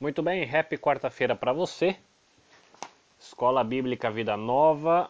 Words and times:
Muito 0.00 0.24
bem, 0.24 0.42
happy 0.52 0.76
quarta-feira 0.76 1.36
para 1.36 1.52
você. 1.52 1.96
Escola 3.18 3.62
Bíblica 3.62 4.10
Vida 4.10 4.36
Nova, 4.36 5.08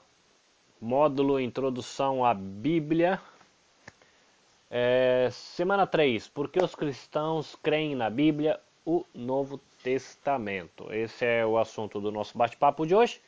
módulo 0.78 1.40
Introdução 1.40 2.22
à 2.22 2.34
Bíblia. 2.34 3.18
É, 4.70 5.30
semana 5.32 5.86
3, 5.86 6.28
por 6.28 6.50
que 6.50 6.62
os 6.62 6.74
cristãos 6.74 7.56
creem 7.62 7.96
na 7.96 8.10
Bíblia, 8.10 8.60
o 8.84 9.06
Novo 9.14 9.58
Testamento? 9.82 10.92
Esse 10.92 11.24
é 11.24 11.46
o 11.46 11.56
assunto 11.56 11.98
do 11.98 12.12
nosso 12.12 12.36
bate-papo 12.36 12.86
de 12.86 12.94
hoje. 12.94 13.22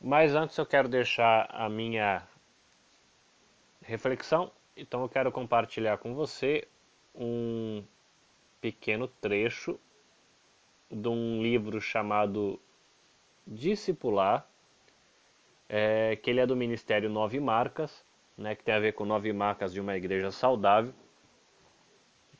Mas 0.00 0.32
antes 0.32 0.56
eu 0.56 0.64
quero 0.64 0.88
deixar 0.88 1.48
a 1.50 1.68
minha 1.68 2.22
reflexão, 3.82 4.52
então 4.76 5.02
eu 5.02 5.08
quero 5.08 5.32
compartilhar 5.32 5.98
com 5.98 6.14
você 6.14 6.66
um 7.16 7.82
pequeno 8.60 9.08
trecho 9.08 9.78
de 10.90 11.08
um 11.08 11.42
livro 11.42 11.80
chamado 11.80 12.60
Discipular, 13.46 14.48
é, 15.68 16.16
que 16.16 16.30
ele 16.30 16.40
é 16.40 16.46
do 16.46 16.56
Ministério 16.56 17.08
Nove 17.08 17.40
Marcas, 17.40 18.04
né, 18.36 18.54
que 18.54 18.62
tem 18.62 18.74
a 18.74 18.80
ver 18.80 18.92
com 18.92 19.04
nove 19.04 19.32
marcas 19.32 19.72
de 19.72 19.80
uma 19.80 19.96
igreja 19.96 20.30
saudável. 20.30 20.92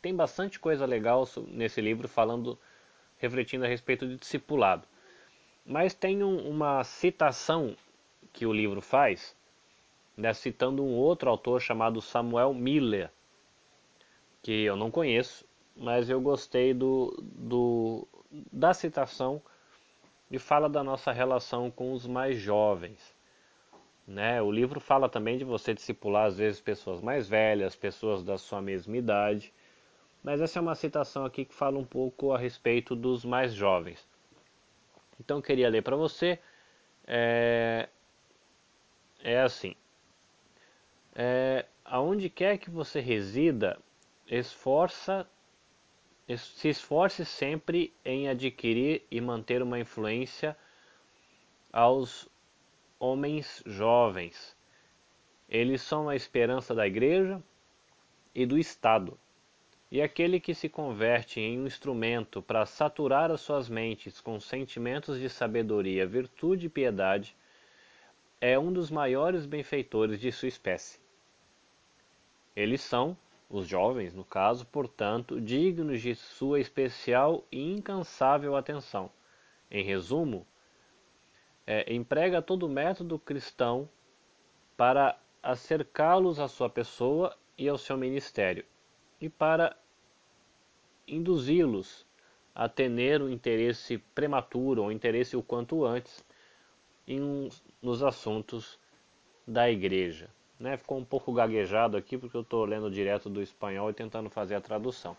Tem 0.02 0.14
bastante 0.14 0.60
coisa 0.60 0.84
legal 0.84 1.24
nesse 1.48 1.80
livro 1.80 2.06
falando, 2.06 2.58
refletindo 3.18 3.64
a 3.64 3.68
respeito 3.68 4.06
de 4.06 4.16
discipulado. 4.16 4.86
Mas 5.64 5.94
tem 5.94 6.22
um, 6.22 6.48
uma 6.48 6.84
citação 6.84 7.76
que 8.32 8.46
o 8.46 8.52
livro 8.52 8.80
faz, 8.80 9.34
né, 10.16 10.32
citando 10.32 10.84
um 10.84 10.94
outro 10.94 11.30
autor 11.30 11.60
chamado 11.60 12.00
Samuel 12.00 12.54
Miller, 12.54 13.10
que 14.42 14.64
eu 14.64 14.76
não 14.76 14.90
conheço, 14.90 15.44
mas 15.74 16.08
eu 16.08 16.20
gostei 16.20 16.72
do, 16.72 17.16
do, 17.20 18.06
da 18.52 18.74
citação 18.74 19.40
e 20.30 20.38
fala 20.38 20.68
da 20.68 20.82
nossa 20.82 21.12
relação 21.12 21.70
com 21.70 21.92
os 21.92 22.06
mais 22.06 22.38
jovens. 22.38 23.14
Né? 24.06 24.40
O 24.40 24.50
livro 24.50 24.80
fala 24.80 25.08
também 25.08 25.36
de 25.36 25.44
você 25.44 25.74
discipular 25.74 26.26
às 26.26 26.36
vezes 26.36 26.60
pessoas 26.60 27.00
mais 27.00 27.28
velhas, 27.28 27.74
pessoas 27.74 28.22
da 28.22 28.38
sua 28.38 28.60
mesma 28.60 28.96
idade, 28.96 29.52
mas 30.22 30.40
essa 30.40 30.58
é 30.58 30.62
uma 30.62 30.74
citação 30.74 31.24
aqui 31.24 31.44
que 31.44 31.54
fala 31.54 31.78
um 31.78 31.84
pouco 31.84 32.32
a 32.32 32.38
respeito 32.38 32.94
dos 32.94 33.24
mais 33.24 33.52
jovens. 33.52 34.06
Então 35.20 35.38
eu 35.38 35.42
queria 35.42 35.68
ler 35.68 35.82
para 35.82 35.96
você. 35.96 36.38
É, 37.06 37.88
é 39.22 39.40
assim: 39.40 39.74
é, 41.14 41.64
aonde 41.84 42.28
quer 42.28 42.58
que 42.58 42.70
você 42.70 43.00
resida, 43.00 43.78
esforça 44.26 45.26
se 46.34 46.68
esforce 46.68 47.24
sempre 47.24 47.92
em 48.04 48.28
adquirir 48.28 49.04
e 49.10 49.20
manter 49.20 49.62
uma 49.62 49.78
influência 49.78 50.56
aos 51.72 52.28
homens 52.98 53.62
jovens. 53.64 54.56
Eles 55.48 55.82
são 55.82 56.08
a 56.08 56.16
esperança 56.16 56.74
da 56.74 56.86
igreja 56.86 57.40
e 58.34 58.44
do 58.44 58.58
Estado. 58.58 59.16
E 59.88 60.02
aquele 60.02 60.40
que 60.40 60.52
se 60.52 60.68
converte 60.68 61.38
em 61.38 61.60
um 61.60 61.66
instrumento 61.66 62.42
para 62.42 62.66
saturar 62.66 63.30
as 63.30 63.40
suas 63.40 63.68
mentes 63.68 64.20
com 64.20 64.40
sentimentos 64.40 65.20
de 65.20 65.28
sabedoria, 65.28 66.04
virtude 66.04 66.66
e 66.66 66.70
piedade, 66.70 67.36
é 68.40 68.58
um 68.58 68.72
dos 68.72 68.90
maiores 68.90 69.46
benfeitores 69.46 70.20
de 70.20 70.32
sua 70.32 70.48
espécie. 70.48 70.98
Eles 72.54 72.80
são, 72.80 73.16
os 73.48 73.66
jovens, 73.66 74.12
no 74.12 74.24
caso, 74.24 74.66
portanto, 74.66 75.40
dignos 75.40 76.00
de 76.00 76.14
sua 76.14 76.60
especial 76.60 77.44
e 77.50 77.72
incansável 77.72 78.56
atenção. 78.56 79.10
Em 79.70 79.84
resumo, 79.84 80.46
é, 81.66 81.92
emprega 81.92 82.42
todo 82.42 82.68
método 82.68 83.18
cristão 83.18 83.88
para 84.76 85.18
acercá-los 85.42 86.38
à 86.38 86.48
sua 86.48 86.68
pessoa 86.68 87.36
e 87.56 87.68
ao 87.68 87.78
seu 87.78 87.96
ministério, 87.96 88.64
e 89.20 89.28
para 89.28 89.76
induzi-los 91.06 92.04
a 92.54 92.68
ter 92.68 93.22
um 93.22 93.28
interesse 93.28 93.98
prematuro 93.98 94.82
ou 94.82 94.92
interesse 94.92 95.36
o 95.36 95.42
quanto 95.42 95.84
antes 95.84 96.24
em, 97.06 97.48
nos 97.80 98.02
assuntos 98.02 98.78
da 99.46 99.70
igreja. 99.70 100.28
Né? 100.58 100.76
Ficou 100.76 100.98
um 100.98 101.04
pouco 101.04 101.32
gaguejado 101.32 101.96
aqui 101.96 102.16
porque 102.16 102.36
eu 102.36 102.42
estou 102.42 102.64
lendo 102.64 102.90
direto 102.90 103.28
do 103.28 103.42
espanhol 103.42 103.90
e 103.90 103.94
tentando 103.94 104.30
fazer 104.30 104.54
a 104.54 104.60
tradução. 104.60 105.16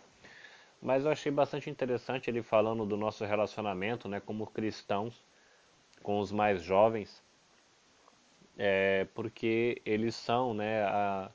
Mas 0.82 1.06
eu 1.06 1.12
achei 1.12 1.32
bastante 1.32 1.70
interessante 1.70 2.30
ele 2.30 2.44
falando 2.44 2.86
do 2.86 2.96
nosso 2.96 3.26
relacionamento 3.26 4.08
né, 4.08 4.20
como 4.20 4.46
cristãos 4.48 5.24
com 6.04 6.20
os 6.20 6.32
mais 6.32 6.62
jovens, 6.62 7.24
é, 8.58 9.08
porque 9.14 9.82
eles 9.86 10.16
são 10.16 10.54
né, 10.54 10.84
a, 10.84 11.32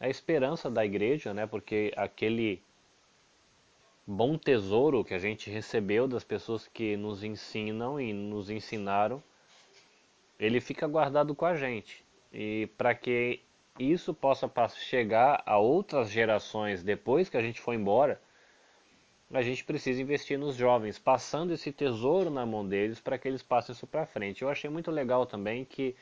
a 0.00 0.08
esperança 0.08 0.70
da 0.70 0.84
igreja, 0.84 1.32
né, 1.32 1.46
porque 1.46 1.92
aquele 1.96 2.60
bom 4.06 4.36
tesouro 4.36 5.04
que 5.04 5.14
a 5.14 5.18
gente 5.18 5.50
recebeu 5.50 6.08
das 6.08 6.24
pessoas 6.24 6.66
que 6.66 6.96
nos 6.96 7.22
ensinam 7.22 8.00
e 8.00 8.12
nos 8.12 8.50
ensinaram, 8.50 9.22
ele 10.38 10.60
fica 10.60 10.86
guardado 10.86 11.34
com 11.34 11.44
a 11.44 11.54
gente. 11.54 12.04
E 12.32 12.68
para 12.76 12.94
que 12.94 13.40
isso 13.78 14.12
possa 14.12 14.50
chegar 14.76 15.42
a 15.46 15.58
outras 15.58 16.10
gerações 16.10 16.82
depois 16.82 17.28
que 17.28 17.36
a 17.36 17.42
gente 17.42 17.60
for 17.60 17.74
embora, 17.74 18.20
a 19.32 19.42
gente 19.42 19.62
precisa 19.64 20.00
investir 20.00 20.38
nos 20.38 20.56
jovens, 20.56 20.98
passando 20.98 21.52
esse 21.52 21.70
tesouro 21.70 22.30
na 22.30 22.46
mão 22.46 22.66
deles 22.66 22.98
para 22.98 23.18
que 23.18 23.28
eles 23.28 23.42
passem 23.42 23.74
isso 23.74 23.86
para 23.86 24.06
frente. 24.06 24.42
Eu 24.42 24.48
achei 24.48 24.70
muito 24.70 24.90
legal 24.90 25.26
também 25.26 25.64
que 25.64 25.94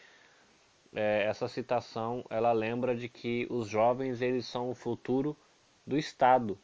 é, 0.95 1.25
essa 1.25 1.49
citação 1.49 2.25
ela 2.31 2.53
lembra 2.53 2.95
de 2.95 3.09
que 3.09 3.47
os 3.51 3.69
jovens 3.69 4.23
eles 4.23 4.47
são 4.47 4.71
o 4.71 4.75
futuro 4.75 5.37
do 5.85 5.99
Estado. 5.99 6.57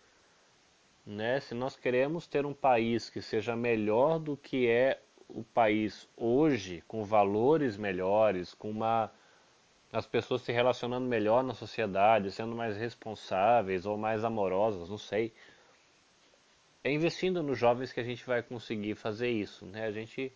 Né? 1.05 1.41
Se 1.41 1.55
nós 1.55 1.75
queremos 1.75 2.29
ter 2.29 2.47
um 2.47 2.55
país 2.55 3.11
que 3.11 3.21
seja 3.21 3.57
melhor 3.57 4.21
do 4.21 4.37
que 4.37 4.69
é 4.69 5.01
o 5.29 5.43
país 5.43 6.09
hoje, 6.17 6.83
com 6.87 7.05
valores 7.05 7.77
melhores, 7.77 8.55
com 8.55 8.71
uma 8.71 9.11
as 9.93 10.07
pessoas 10.07 10.41
se 10.41 10.51
relacionando 10.51 11.07
melhor 11.07 11.45
na 11.45 11.53
sociedade, 11.53 12.33
sendo 12.33 12.57
mais 12.57 12.77
responsáveis 12.77 13.85
ou 13.85 13.99
mais 13.99 14.25
amorosas, 14.25 14.89
não 14.89 14.97
sei. 14.97 15.33
É 16.83 16.91
investindo 16.91 17.43
nos 17.43 17.59
jovens 17.59 17.93
que 17.93 18.01
a 18.01 18.05
gente 18.05 18.25
vai 18.25 18.43
conseguir 18.43 18.95
fazer 18.95 19.31
isso, 19.31 19.67
né? 19.67 19.85
A 19.85 19.93
gente 19.93 20.33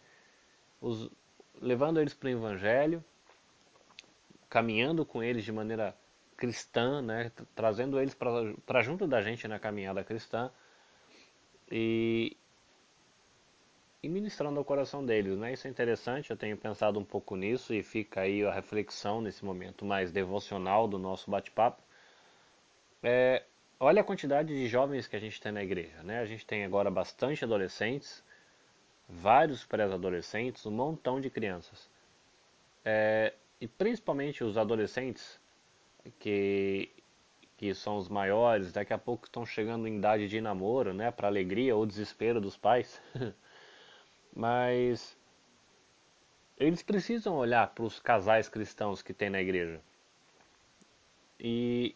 os, 0.80 1.10
levando 1.60 1.98
eles 1.98 2.12
para 2.12 2.26
o 2.26 2.30
evangelho, 2.30 3.02
caminhando 4.48 5.06
com 5.06 5.22
eles 5.22 5.42
de 5.42 5.50
maneira 5.50 5.96
cristã, 6.36 7.00
né? 7.00 7.32
Trazendo 7.54 7.98
eles 7.98 8.14
para 8.14 8.82
junto 8.82 9.06
da 9.06 9.22
gente 9.22 9.48
na 9.48 9.58
caminhada 9.58 10.04
cristã 10.04 10.50
e 11.70 12.36
e 14.02 14.08
ministrando 14.08 14.58
ao 14.58 14.64
coração 14.64 15.04
deles, 15.04 15.36
né? 15.38 15.52
Isso 15.52 15.66
é 15.66 15.70
interessante, 15.70 16.30
eu 16.30 16.36
tenho 16.36 16.56
pensado 16.56 16.98
um 16.98 17.04
pouco 17.04 17.36
nisso 17.36 17.74
e 17.74 17.82
fica 17.82 18.20
aí 18.22 18.44
a 18.44 18.52
reflexão 18.52 19.20
nesse 19.20 19.44
momento 19.44 19.84
mais 19.84 20.12
devocional 20.12 20.86
do 20.86 20.98
nosso 20.98 21.30
bate-papo. 21.30 21.82
É, 23.02 23.42
olha 23.80 24.00
a 24.00 24.04
quantidade 24.04 24.54
de 24.54 24.66
jovens 24.68 25.06
que 25.06 25.16
a 25.16 25.20
gente 25.20 25.40
tem 25.40 25.52
na 25.52 25.62
igreja, 25.62 26.02
né? 26.02 26.20
A 26.20 26.26
gente 26.26 26.46
tem 26.46 26.64
agora 26.64 26.90
bastante 26.90 27.44
adolescentes, 27.44 28.22
vários 29.08 29.64
pré-adolescentes, 29.64 30.66
um 30.66 30.70
montão 30.70 31.20
de 31.20 31.30
crianças. 31.30 31.88
É, 32.84 33.34
e 33.60 33.66
principalmente 33.66 34.44
os 34.44 34.56
adolescentes, 34.56 35.40
que, 36.18 36.90
que 37.56 37.74
são 37.74 37.96
os 37.96 38.08
maiores, 38.08 38.72
daqui 38.72 38.92
a 38.92 38.98
pouco 38.98 39.26
estão 39.26 39.44
chegando 39.44 39.88
em 39.88 39.96
idade 39.96 40.28
de 40.28 40.40
namoro, 40.40 40.92
né? 40.94 41.10
Para 41.10 41.28
alegria 41.28 41.74
ou 41.74 41.86
desespero 41.86 42.40
dos 42.40 42.56
pais. 42.56 43.00
Mas 44.36 45.16
eles 46.58 46.82
precisam 46.82 47.34
olhar 47.34 47.68
para 47.68 47.84
os 47.84 47.98
casais 47.98 48.50
cristãos 48.50 49.00
que 49.00 49.14
tem 49.14 49.30
na 49.30 49.40
igreja 49.40 49.80
e 51.40 51.94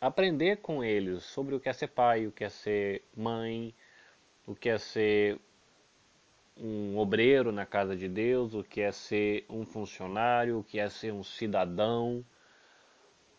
aprender 0.00 0.58
com 0.58 0.84
eles 0.84 1.24
sobre 1.24 1.54
o 1.54 1.60
que 1.60 1.68
é 1.68 1.72
ser 1.72 1.88
pai, 1.88 2.28
o 2.28 2.32
que 2.32 2.44
é 2.44 2.48
ser 2.48 3.02
mãe, 3.16 3.74
o 4.46 4.54
que 4.54 4.68
é 4.68 4.78
ser 4.78 5.38
um 6.56 6.96
obreiro 6.96 7.50
na 7.50 7.66
casa 7.66 7.96
de 7.96 8.08
Deus, 8.08 8.54
o 8.54 8.62
que 8.62 8.80
é 8.80 8.92
ser 8.92 9.44
um 9.48 9.64
funcionário, 9.64 10.58
o 10.58 10.64
que 10.64 10.78
é 10.78 10.88
ser 10.88 11.12
um 11.12 11.24
cidadão, 11.24 12.24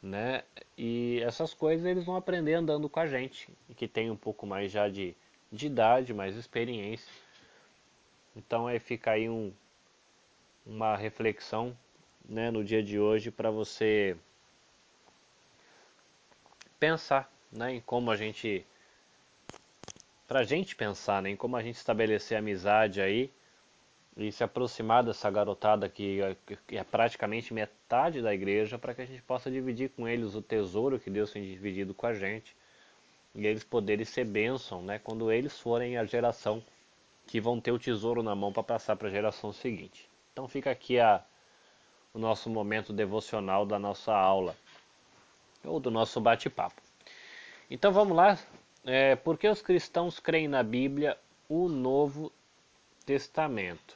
né? 0.02 0.44
E 0.78 1.22
essas 1.22 1.54
coisas 1.54 1.86
eles 1.86 2.04
vão 2.04 2.16
aprender 2.16 2.56
andando 2.56 2.90
com 2.90 3.00
a 3.00 3.08
gente, 3.08 3.50
que 3.78 3.88
tem 3.88 4.10
um 4.10 4.18
pouco 4.18 4.46
mais 4.46 4.72
já 4.72 4.90
de, 4.90 5.16
de 5.52 5.68
idade, 5.68 6.14
mais 6.14 6.36
experiência. 6.36 7.12
Então 8.36 8.68
aí 8.68 8.80
fica 8.80 9.12
aí 9.12 9.30
um, 9.30 9.52
uma 10.66 10.96
reflexão 10.96 11.78
né, 12.28 12.50
no 12.52 12.64
dia 12.64 12.82
de 12.82 13.00
hoje 13.00 13.30
para 13.32 13.52
você 13.52 14.16
pensar 16.80 17.32
né, 17.52 17.76
em 17.76 17.82
como 17.82 18.10
a 18.10 18.16
gente 18.16 18.66
para 20.28 20.40
a 20.40 20.44
gente 20.44 20.76
pensar 20.76 21.22
né, 21.22 21.32
em 21.32 21.36
como 21.36 21.58
a 21.58 21.62
gente 21.62 21.76
estabelecer 21.76 22.38
amizade 22.38 23.02
aí 23.02 23.30
e 24.16 24.32
se 24.32 24.44
aproximar 24.44 25.04
dessa 25.04 25.30
garotada 25.30 25.90
que, 25.90 26.20
que 26.68 26.78
é 26.78 26.84
praticamente 26.84 27.54
metade 27.54 28.22
da 28.22 28.34
igreja 28.34 28.78
para 28.78 28.94
que 28.94 29.02
a 29.02 29.06
gente 29.06 29.22
possa 29.22 29.52
dividir 29.52 29.90
com 29.90 30.08
eles 30.08 30.34
o 30.34 30.42
tesouro 30.42 31.00
que 31.00 31.10
Deus 31.10 31.32
tem 31.32 31.44
dividido 31.44 31.94
com 31.94 32.06
a 32.06 32.14
gente 32.14 32.56
e 33.36 33.46
eles 33.46 33.64
poderem 33.64 34.06
ser 34.06 34.26
bênção 34.26 34.82
né, 34.82 35.00
quando 35.00 35.32
eles 35.32 35.60
forem 35.60 35.98
a 35.98 36.06
geração 36.06 36.64
que 37.32 37.40
vão 37.40 37.62
ter 37.62 37.72
o 37.72 37.80
tesouro 37.80 38.22
na 38.22 38.36
mão 38.36 38.52
para 38.52 38.62
passar 38.62 38.98
para 38.98 39.08
a 39.08 39.12
geração 39.12 39.54
seguinte. 39.54 40.10
Então 40.34 40.50
fica 40.50 40.70
aqui 40.70 41.00
a, 41.00 41.24
o 42.14 42.20
nosso 42.20 42.50
momento 42.50 42.92
devocional 42.92 43.66
da 43.66 43.80
nossa 43.80 44.14
aula 44.14 44.54
ou 45.64 45.80
do 45.80 45.90
nosso 45.90 46.20
bate-papo. 46.20 46.82
Então 47.70 47.94
vamos 47.94 48.18
lá. 48.18 48.38
É, 48.84 49.16
por 49.16 49.38
que 49.38 49.48
os 49.48 49.62
cristãos 49.62 50.20
creem 50.20 50.50
na 50.50 50.62
Bíblia, 50.62 51.18
o 51.48 51.70
Novo 51.70 52.34
Testamento? 53.06 53.96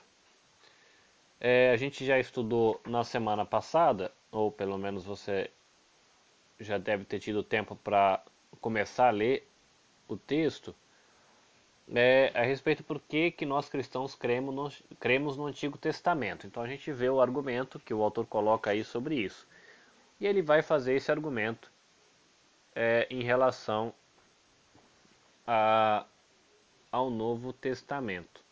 É, 1.38 1.72
a 1.72 1.76
gente 1.76 2.06
já 2.06 2.18
estudou 2.18 2.80
na 2.88 3.04
semana 3.04 3.46
passada, 3.46 4.14
ou 4.31 4.50
pelo 4.50 4.78
menos 4.78 5.04
você 5.04 5.52
já 6.58 6.78
deve 6.78 7.04
ter 7.04 7.20
tido 7.20 7.44
tempo 7.44 7.76
para 7.76 8.24
começar 8.62 9.10
a 9.10 9.12
ler 9.12 9.46
o 10.08 10.16
texto, 10.16 10.74
é, 11.94 12.32
a 12.34 12.42
respeito 12.42 12.84
por 12.84 13.00
que, 13.00 13.32
que 13.32 13.46
nós 13.46 13.70
cristãos 13.70 14.16
cremos 14.16 14.56
no, 14.56 14.98
cremos 15.00 15.38
no 15.38 15.46
Antigo 15.46 15.78
Testamento. 15.78 16.48
Então 16.48 16.64
a 16.64 16.68
gente 16.68 16.92
vê 16.92 17.10
o 17.10 17.22
argumento 17.22 17.80
que 17.80 17.94
o 17.94 18.02
autor 18.02 18.26
coloca 18.26 18.72
aí 18.72 18.84
sobre 18.84 19.16
isso. 19.16 19.48
E 20.20 20.26
ele 20.26 20.42
vai 20.42 20.62
fazer 20.62 20.96
esse 20.96 21.12
argumento 21.12 21.72
é, 22.74 23.08
em 23.10 23.22
relação 23.22 23.94
a, 25.46 26.06
ao 26.92 27.10
Novo 27.10 27.54
Testamento. 27.54 28.44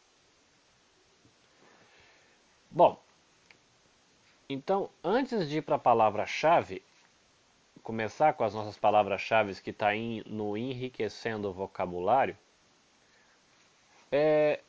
Bom, 2.70 3.02
então 4.48 4.90
antes 5.04 5.50
de 5.50 5.58
ir 5.58 5.62
para 5.62 5.76
a 5.76 5.80
palavra-chave, 5.80 6.84
começar 7.82 8.34
com 8.34 8.44
as 8.44 8.54
nossas 8.54 8.78
palavras-chave 8.78 9.56
que 9.56 9.72
está 9.72 9.90
no 10.26 10.56
enriquecendo 10.56 11.50
o 11.50 11.54
vocabulário, 11.54 12.38
é, 14.16 14.60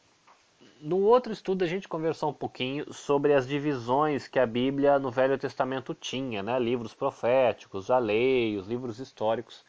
no 0.81 1.01
outro 1.01 1.31
estudo 1.31 1.65
a 1.65 1.67
gente 1.67 1.87
conversou 1.87 2.31
um 2.31 2.33
pouquinho 2.33 2.91
sobre 2.95 3.35
as 3.35 3.47
divisões 3.47 4.27
que 4.27 4.39
a 4.39 4.47
Bíblia 4.47 4.99
no 4.99 5.11
Velho 5.11 5.37
Testamento 5.37 5.93
tinha, 5.93 6.43
né? 6.43 6.59
livros 6.59 6.95
proféticos, 6.95 7.91
a 7.91 7.99
lei, 7.99 8.57
os 8.57 8.67
livros 8.67 8.99
históricos. 8.99 9.63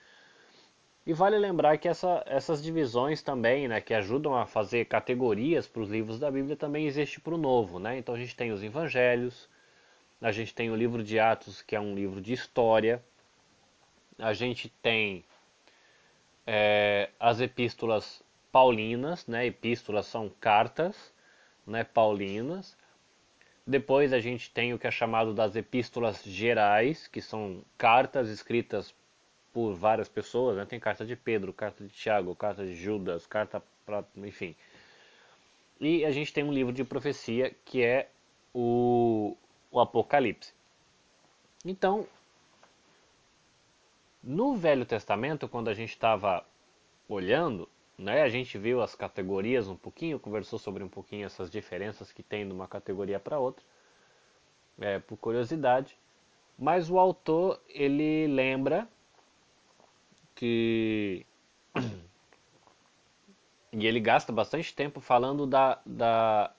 E 1.06 1.12
vale 1.12 1.38
lembrar 1.38 1.78
que 1.78 1.90
essa, 1.90 2.24
essas 2.26 2.64
divisões 2.64 3.22
também, 3.22 3.68
né, 3.68 3.82
que 3.82 3.94
ajudam 3.94 4.34
a 4.34 4.48
fazer 4.48 4.86
categorias 4.86 5.68
para 5.68 5.82
os 5.82 5.90
livros 5.90 6.20
da 6.20 6.32
Bíblia, 6.32 6.56
também 6.56 6.88
existe 6.88 7.20
para 7.20 7.36
o 7.36 7.38
Novo. 7.38 7.78
Né? 7.78 7.98
Então 7.98 8.16
a 8.16 8.18
gente 8.18 8.34
tem 8.34 8.54
os 8.54 8.64
Evangelhos, 8.64 9.50
a 10.22 10.32
gente 10.32 10.56
tem 10.56 10.72
o 10.72 10.76
livro 10.76 11.04
de 11.04 11.20
Atos, 11.20 11.62
que 11.62 11.76
é 11.76 11.80
um 11.82 11.94
livro 11.94 12.22
de 12.22 12.32
história, 12.32 13.04
a 14.18 14.34
gente 14.34 14.70
tem 14.82 15.26
é, 16.48 17.10
as 17.20 17.42
epístolas 17.42 18.25
paulinas, 18.56 19.28
né? 19.28 19.46
Epístolas 19.48 20.06
são 20.06 20.30
cartas, 20.40 21.14
né? 21.68 21.84
Paulinas. 21.84 22.78
Depois 23.68 24.14
a 24.14 24.20
gente 24.22 24.50
tem 24.50 24.74
o 24.74 24.80
que 24.80 24.88
é 24.88 24.92
chamado 24.92 25.34
das 25.34 25.58
epístolas 25.58 26.24
gerais, 26.24 27.06
que 27.06 27.22
são 27.22 27.62
cartas 27.78 28.30
escritas 28.30 28.96
por 29.52 29.74
várias 29.74 30.08
pessoas, 30.08 30.56
né? 30.56 30.64
Tem 30.64 30.80
carta 30.80 31.06
de 31.06 31.18
Pedro, 31.18 31.52
carta 31.52 31.84
de 31.84 31.90
Tiago, 31.90 32.34
carta 32.34 32.66
de 32.66 32.74
Judas, 32.74 33.28
carta 33.28 33.62
para, 33.86 34.06
enfim. 34.16 34.56
E 35.78 36.06
a 36.06 36.12
gente 36.12 36.32
tem 36.32 36.46
um 36.46 36.54
livro 36.54 36.72
de 36.72 36.86
profecia 36.86 37.54
que 37.66 37.84
é 37.84 38.10
o, 38.54 39.36
o 39.70 39.82
Apocalipse. 39.82 40.54
Então, 41.66 42.08
no 44.24 44.56
Velho 44.56 44.86
Testamento, 44.86 45.46
quando 45.46 45.68
a 45.68 45.74
gente 45.74 45.90
estava 45.90 46.46
olhando, 47.10 47.68
né? 47.98 48.22
A 48.22 48.30
gente 48.30 48.58
viu 48.58 48.82
as 48.82 48.96
categorias 48.96 49.68
um 49.68 49.76
pouquinho, 49.76 50.20
conversou 50.20 50.60
sobre 50.60 50.84
um 50.84 50.90
pouquinho 50.90 51.26
essas 51.26 51.50
diferenças 51.50 52.12
que 52.12 52.22
tem 52.22 52.46
de 52.46 52.54
uma 52.54 52.68
categoria 52.68 53.20
para 53.20 53.40
outra, 53.40 53.64
é, 54.80 55.00
por 55.00 55.18
curiosidade. 55.18 55.98
Mas 56.58 56.90
o 56.90 56.98
autor 57.00 57.62
ele 57.70 58.28
lembra 58.28 58.88
que 60.34 61.26
e 63.72 63.86
ele 63.86 64.00
gasta 64.00 64.32
bastante 64.32 64.74
tempo 64.74 65.00
falando 65.02 65.46
da, 65.46 65.80
da, 65.86 66.54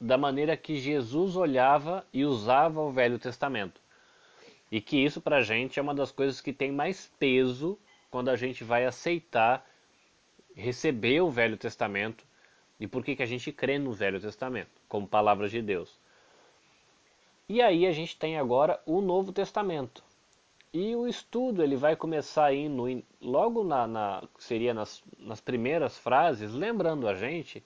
da 0.00 0.16
maneira 0.16 0.56
que 0.56 0.76
Jesus 0.76 1.36
olhava 1.36 2.06
e 2.12 2.24
usava 2.24 2.80
o 2.80 2.92
Velho 2.92 3.18
Testamento. 3.18 3.80
E 4.70 4.80
que 4.80 4.96
isso 4.96 5.20
para 5.20 5.38
a 5.38 5.42
gente 5.42 5.78
é 5.78 5.82
uma 5.82 5.94
das 5.94 6.12
coisas 6.12 6.40
que 6.40 6.52
tem 6.52 6.70
mais 6.70 7.10
peso 7.18 7.76
quando 8.08 8.28
a 8.28 8.36
gente 8.36 8.62
vai 8.62 8.86
aceitar 8.86 9.68
receber 10.54 11.20
o 11.20 11.30
Velho 11.30 11.56
Testamento 11.56 12.24
e 12.78 12.86
por 12.86 13.04
que, 13.04 13.16
que 13.16 13.22
a 13.22 13.26
gente 13.26 13.52
crê 13.52 13.78
no 13.78 13.92
Velho 13.92 14.20
Testamento 14.20 14.70
como 14.88 15.06
palavras 15.06 15.50
de 15.50 15.60
Deus. 15.60 15.98
E 17.48 17.60
aí 17.60 17.86
a 17.86 17.92
gente 17.92 18.16
tem 18.16 18.38
agora 18.38 18.80
o 18.86 19.00
Novo 19.00 19.32
Testamento. 19.32 20.02
E 20.72 20.94
o 20.94 21.08
estudo 21.08 21.62
ele 21.62 21.74
vai 21.74 21.96
começar 21.96 22.44
aí 22.44 22.68
no, 22.68 23.02
logo 23.20 23.64
na, 23.64 23.86
na 23.88 24.22
seria 24.38 24.72
nas, 24.72 25.02
nas 25.18 25.40
primeiras 25.40 25.98
frases, 25.98 26.52
lembrando 26.52 27.08
a 27.08 27.14
gente 27.14 27.62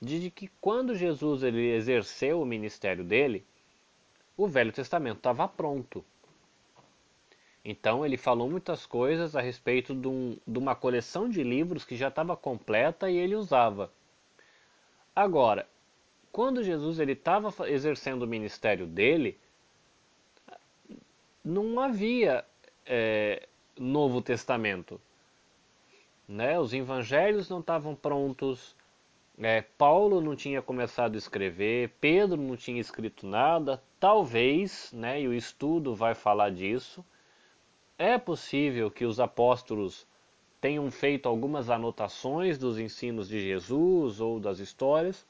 de 0.00 0.30
que 0.30 0.48
quando 0.60 0.94
Jesus 0.94 1.42
ele 1.42 1.70
exerceu 1.70 2.40
o 2.40 2.46
ministério 2.46 3.04
dele, 3.04 3.44
o 4.36 4.48
Velho 4.48 4.72
Testamento 4.72 5.18
estava 5.18 5.46
pronto. 5.46 6.02
Então 7.64 8.04
ele 8.04 8.16
falou 8.16 8.48
muitas 8.48 8.86
coisas 8.86 9.36
a 9.36 9.40
respeito 9.40 9.94
de, 9.94 10.08
um, 10.08 10.36
de 10.46 10.58
uma 10.58 10.74
coleção 10.74 11.28
de 11.28 11.42
livros 11.42 11.84
que 11.84 11.96
já 11.96 12.08
estava 12.08 12.36
completa 12.36 13.10
e 13.10 13.16
ele 13.16 13.34
usava. 13.34 13.92
Agora, 15.14 15.68
quando 16.32 16.62
Jesus 16.62 16.98
ele 16.98 17.12
estava 17.12 17.52
exercendo 17.68 18.22
o 18.22 18.26
ministério 18.26 18.86
dele, 18.86 19.38
não 21.44 21.80
havia 21.80 22.44
é, 22.86 23.46
Novo 23.78 24.22
Testamento. 24.22 25.00
Né? 26.26 26.58
Os 26.58 26.72
evangelhos 26.72 27.48
não 27.48 27.60
estavam 27.60 27.94
prontos, 27.94 28.74
é, 29.38 29.62
Paulo 29.62 30.20
não 30.20 30.36
tinha 30.36 30.60
começado 30.60 31.14
a 31.14 31.18
escrever, 31.18 31.90
Pedro 32.00 32.36
não 32.36 32.56
tinha 32.56 32.80
escrito 32.80 33.26
nada, 33.26 33.82
talvez, 33.98 34.92
né, 34.92 35.20
e 35.22 35.26
o 35.26 35.34
estudo 35.34 35.94
vai 35.94 36.14
falar 36.14 36.50
disso, 36.50 37.04
é 38.00 38.16
possível 38.16 38.90
que 38.90 39.04
os 39.04 39.20
apóstolos 39.20 40.06
tenham 40.58 40.90
feito 40.90 41.28
algumas 41.28 41.68
anotações 41.68 42.56
dos 42.56 42.78
ensinos 42.78 43.28
de 43.28 43.38
Jesus 43.42 44.22
ou 44.22 44.40
das 44.40 44.58
histórias, 44.58 45.26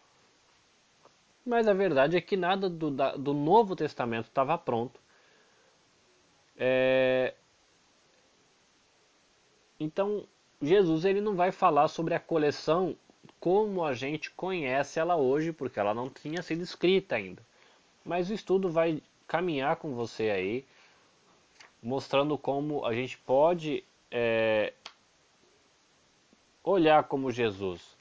mas 1.45 1.67
a 1.67 1.73
verdade 1.73 2.17
é 2.17 2.21
que 2.21 2.37
nada 2.37 2.71
do, 2.71 2.93
do 3.19 3.35
Novo 3.35 3.75
Testamento 3.75 4.27
estava 4.27 4.57
pronto. 4.57 5.01
É... 6.57 7.35
Então, 9.81 10.25
Jesus 10.63 11.05
ele 11.05 11.21
não 11.21 11.35
vai 11.35 11.51
falar 11.51 11.89
sobre 11.89 12.15
a 12.15 12.21
coleção 12.21 12.97
como 13.41 13.85
a 13.85 13.95
gente 13.95 14.31
conhece 14.31 15.01
ela 15.01 15.17
hoje, 15.17 15.53
porque 15.53 15.81
ela 15.81 15.93
não 15.93 16.09
tinha 16.09 16.41
sido 16.41 16.63
escrita 16.63 17.17
ainda. 17.17 17.43
Mas 18.05 18.31
o 18.31 18.35
estudo 18.35 18.71
vai 18.71 19.03
caminhar 19.27 19.75
com 19.75 19.93
você 19.93 20.31
aí 20.31 20.65
mostrando 21.83 22.37
como 22.37 22.85
a 22.85 22.95
gente 22.95 23.17
pode 23.19 23.85
é, 24.11 24.73
olhar 26.63 27.05
como 27.05 27.31
Jesus 27.31 27.97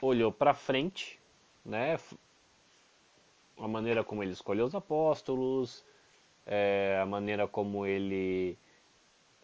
olhou 0.00 0.30
para 0.30 0.54
frente, 0.54 1.18
né? 1.64 1.98
A 3.56 3.68
maneira 3.68 4.04
como 4.04 4.22
ele 4.22 4.32
escolheu 4.32 4.66
os 4.66 4.74
apóstolos, 4.74 5.84
é, 6.46 6.98
a 7.00 7.06
maneira 7.06 7.46
como 7.46 7.86
ele 7.86 8.58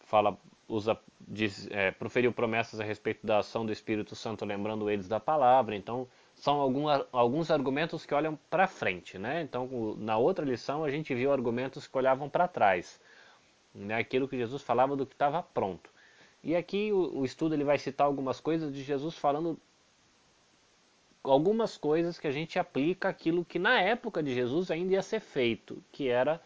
fala, 0.00 0.36
usa, 0.68 0.98
diz, 1.20 1.68
é, 1.70 1.90
proferiu 1.90 2.32
promessas 2.32 2.80
a 2.80 2.84
respeito 2.84 3.26
da 3.26 3.38
ação 3.38 3.64
do 3.64 3.72
Espírito 3.72 4.14
Santo, 4.14 4.44
lembrando 4.44 4.90
eles 4.90 5.08
da 5.08 5.20
palavra. 5.20 5.76
Então, 5.76 6.08
são 6.40 6.58
algum, 6.58 6.86
alguns 7.12 7.50
argumentos 7.50 8.06
que 8.06 8.14
olham 8.14 8.38
para 8.48 8.66
frente, 8.66 9.18
né? 9.18 9.42
Então, 9.42 9.94
na 9.98 10.16
outra 10.16 10.42
lição 10.42 10.82
a 10.82 10.90
gente 10.90 11.14
viu 11.14 11.30
argumentos 11.30 11.86
que 11.86 11.98
olhavam 11.98 12.30
para 12.30 12.48
trás, 12.48 12.98
né? 13.74 13.96
Aquilo 13.96 14.26
que 14.26 14.38
Jesus 14.38 14.62
falava 14.62 14.96
do 14.96 15.04
que 15.04 15.14
estava 15.14 15.42
pronto. 15.42 15.90
E 16.42 16.56
aqui 16.56 16.90
o, 16.92 17.18
o, 17.18 17.24
estudo 17.26 17.54
ele 17.54 17.62
vai 17.62 17.76
citar 17.76 18.06
algumas 18.06 18.40
coisas 18.40 18.72
de 18.72 18.82
Jesus 18.82 19.16
falando 19.16 19.58
algumas 21.22 21.76
coisas 21.76 22.18
que 22.18 22.26
a 22.26 22.32
gente 22.32 22.58
aplica 22.58 23.10
aquilo 23.10 23.44
que 23.44 23.58
na 23.58 23.78
época 23.78 24.22
de 24.22 24.34
Jesus 24.34 24.70
ainda 24.70 24.94
ia 24.94 25.02
ser 25.02 25.20
feito, 25.20 25.84
que 25.92 26.08
era 26.08 26.40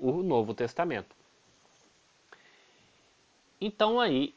o 0.00 0.22
Novo 0.22 0.54
Testamento. 0.54 1.14
Então 3.60 4.00
aí 4.00 4.34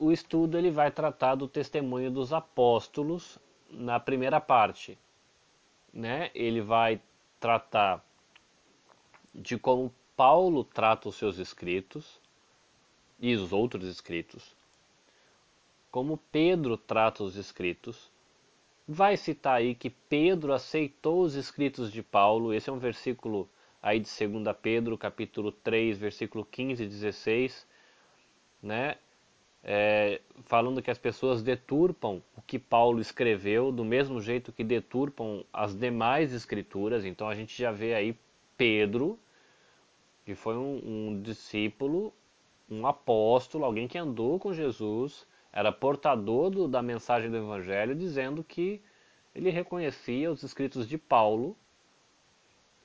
o 0.00 0.10
estudo 0.10 0.56
ele 0.56 0.70
vai 0.70 0.90
tratar 0.90 1.34
do 1.34 1.46
testemunho 1.46 2.10
dos 2.10 2.32
apóstolos 2.32 3.38
na 3.70 4.00
primeira 4.00 4.40
parte, 4.40 4.98
né? 5.92 6.30
Ele 6.34 6.62
vai 6.62 7.02
tratar 7.38 8.02
de 9.34 9.58
como 9.58 9.94
Paulo 10.16 10.64
trata 10.64 11.10
os 11.10 11.16
seus 11.16 11.36
escritos 11.36 12.18
e 13.18 13.34
os 13.34 13.52
outros 13.52 13.84
escritos, 13.86 14.56
como 15.90 16.16
Pedro 16.32 16.78
trata 16.78 17.22
os 17.22 17.36
escritos. 17.36 18.10
Vai 18.88 19.18
citar 19.18 19.56
aí 19.56 19.74
que 19.74 19.90
Pedro 19.90 20.54
aceitou 20.54 21.20
os 21.20 21.34
escritos 21.34 21.92
de 21.92 22.02
Paulo, 22.02 22.54
esse 22.54 22.70
é 22.70 22.72
um 22.72 22.78
versículo 22.78 23.46
aí 23.82 24.00
de 24.00 24.08
2 24.08 24.56
Pedro, 24.62 24.96
capítulo 24.96 25.52
3, 25.52 25.98
versículo 25.98 26.42
15 26.42 26.82
e 26.84 26.86
16, 26.86 27.66
né? 28.62 28.96
É, 29.62 30.20
falando 30.44 30.80
que 30.80 30.90
as 30.90 30.98
pessoas 30.98 31.42
deturpam 31.42 32.22
o 32.34 32.40
que 32.40 32.58
Paulo 32.58 33.00
escreveu 33.00 33.70
do 33.70 33.84
mesmo 33.84 34.20
jeito 34.20 34.52
que 34.52 34.64
deturpam 34.64 35.44
as 35.52 35.74
demais 35.74 36.32
escrituras. 36.32 37.04
Então 37.04 37.28
a 37.28 37.34
gente 37.34 37.60
já 37.60 37.70
vê 37.70 37.94
aí 37.94 38.16
Pedro, 38.56 39.18
que 40.24 40.34
foi 40.34 40.56
um, 40.56 40.80
um 40.84 41.22
discípulo, 41.22 42.12
um 42.70 42.86
apóstolo, 42.86 43.64
alguém 43.64 43.88
que 43.88 43.98
andou 43.98 44.38
com 44.38 44.52
Jesus, 44.52 45.26
era 45.52 45.72
portador 45.72 46.50
do, 46.50 46.68
da 46.68 46.82
mensagem 46.82 47.30
do 47.30 47.36
Evangelho, 47.36 47.94
dizendo 47.94 48.44
que 48.44 48.80
ele 49.34 49.50
reconhecia 49.50 50.30
os 50.30 50.42
escritos 50.42 50.88
de 50.88 50.96
Paulo, 50.96 51.56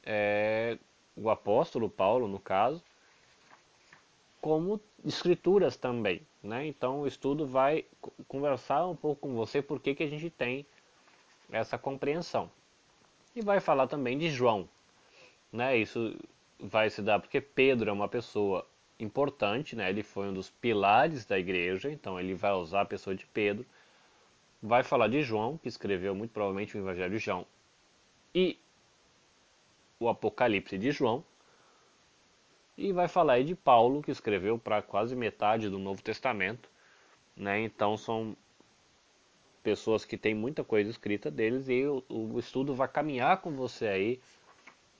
é, 0.03 0.77
o 1.15 1.29
apóstolo 1.29 1.89
Paulo, 1.89 2.27
no 2.27 2.39
caso, 2.39 2.83
como 4.41 4.79
escrituras 5.03 5.75
também. 5.75 6.21
Né? 6.45 6.67
Então 6.67 7.01
o 7.01 7.07
estudo 7.07 7.47
vai 7.47 7.85
conversar 8.27 8.85
um 8.85 8.95
pouco 8.95 9.27
com 9.27 9.33
você 9.33 9.63
por 9.63 9.79
que, 9.79 9.95
que 9.95 10.03
a 10.03 10.07
gente 10.07 10.29
tem 10.29 10.63
essa 11.51 11.75
compreensão. 11.75 12.51
E 13.35 13.41
vai 13.41 13.59
falar 13.59 13.87
também 13.87 14.15
de 14.15 14.29
João. 14.29 14.69
Né? 15.51 15.75
Isso 15.77 16.15
vai 16.59 16.89
se 16.89 17.01
dar 17.01 17.19
porque 17.19 17.41
Pedro 17.41 17.89
é 17.89 17.93
uma 17.93 18.07
pessoa 18.07 18.65
importante, 18.99 19.75
né? 19.75 19.89
ele 19.89 20.03
foi 20.03 20.27
um 20.27 20.33
dos 20.33 20.49
pilares 20.49 21.25
da 21.25 21.37
igreja, 21.37 21.91
então 21.91 22.19
ele 22.19 22.35
vai 22.35 22.51
usar 22.53 22.81
a 22.81 22.85
pessoa 22.85 23.15
de 23.15 23.25
Pedro. 23.25 23.65
Vai 24.61 24.83
falar 24.83 25.07
de 25.07 25.23
João, 25.23 25.57
que 25.57 25.67
escreveu 25.67 26.13
muito 26.13 26.31
provavelmente 26.31 26.77
o 26.77 26.79
Evangelho 26.79 27.11
de 27.11 27.17
João, 27.17 27.45
e 28.33 28.57
o 29.99 30.07
Apocalipse 30.07 30.77
de 30.77 30.91
João, 30.91 31.23
e 32.77 32.91
vai 32.91 33.07
falar 33.07 33.33
aí 33.33 33.43
de 33.43 33.55
Paulo, 33.55 34.01
que 34.01 34.11
escreveu 34.11 34.57
para 34.57 34.81
quase 34.81 35.15
metade 35.15 35.69
do 35.69 35.79
Novo 35.79 36.01
Testamento. 36.01 36.69
Né? 37.35 37.61
Então 37.61 37.97
são 37.97 38.35
pessoas 39.63 40.05
que 40.05 40.17
têm 40.17 40.35
muita 40.35 40.63
coisa 40.63 40.89
escrita 40.89 41.31
deles 41.31 41.67
e 41.69 41.85
o, 41.85 42.03
o 42.09 42.39
estudo 42.39 42.75
vai 42.75 42.87
caminhar 42.87 43.41
com 43.41 43.51
você 43.51 43.87
aí, 43.87 44.21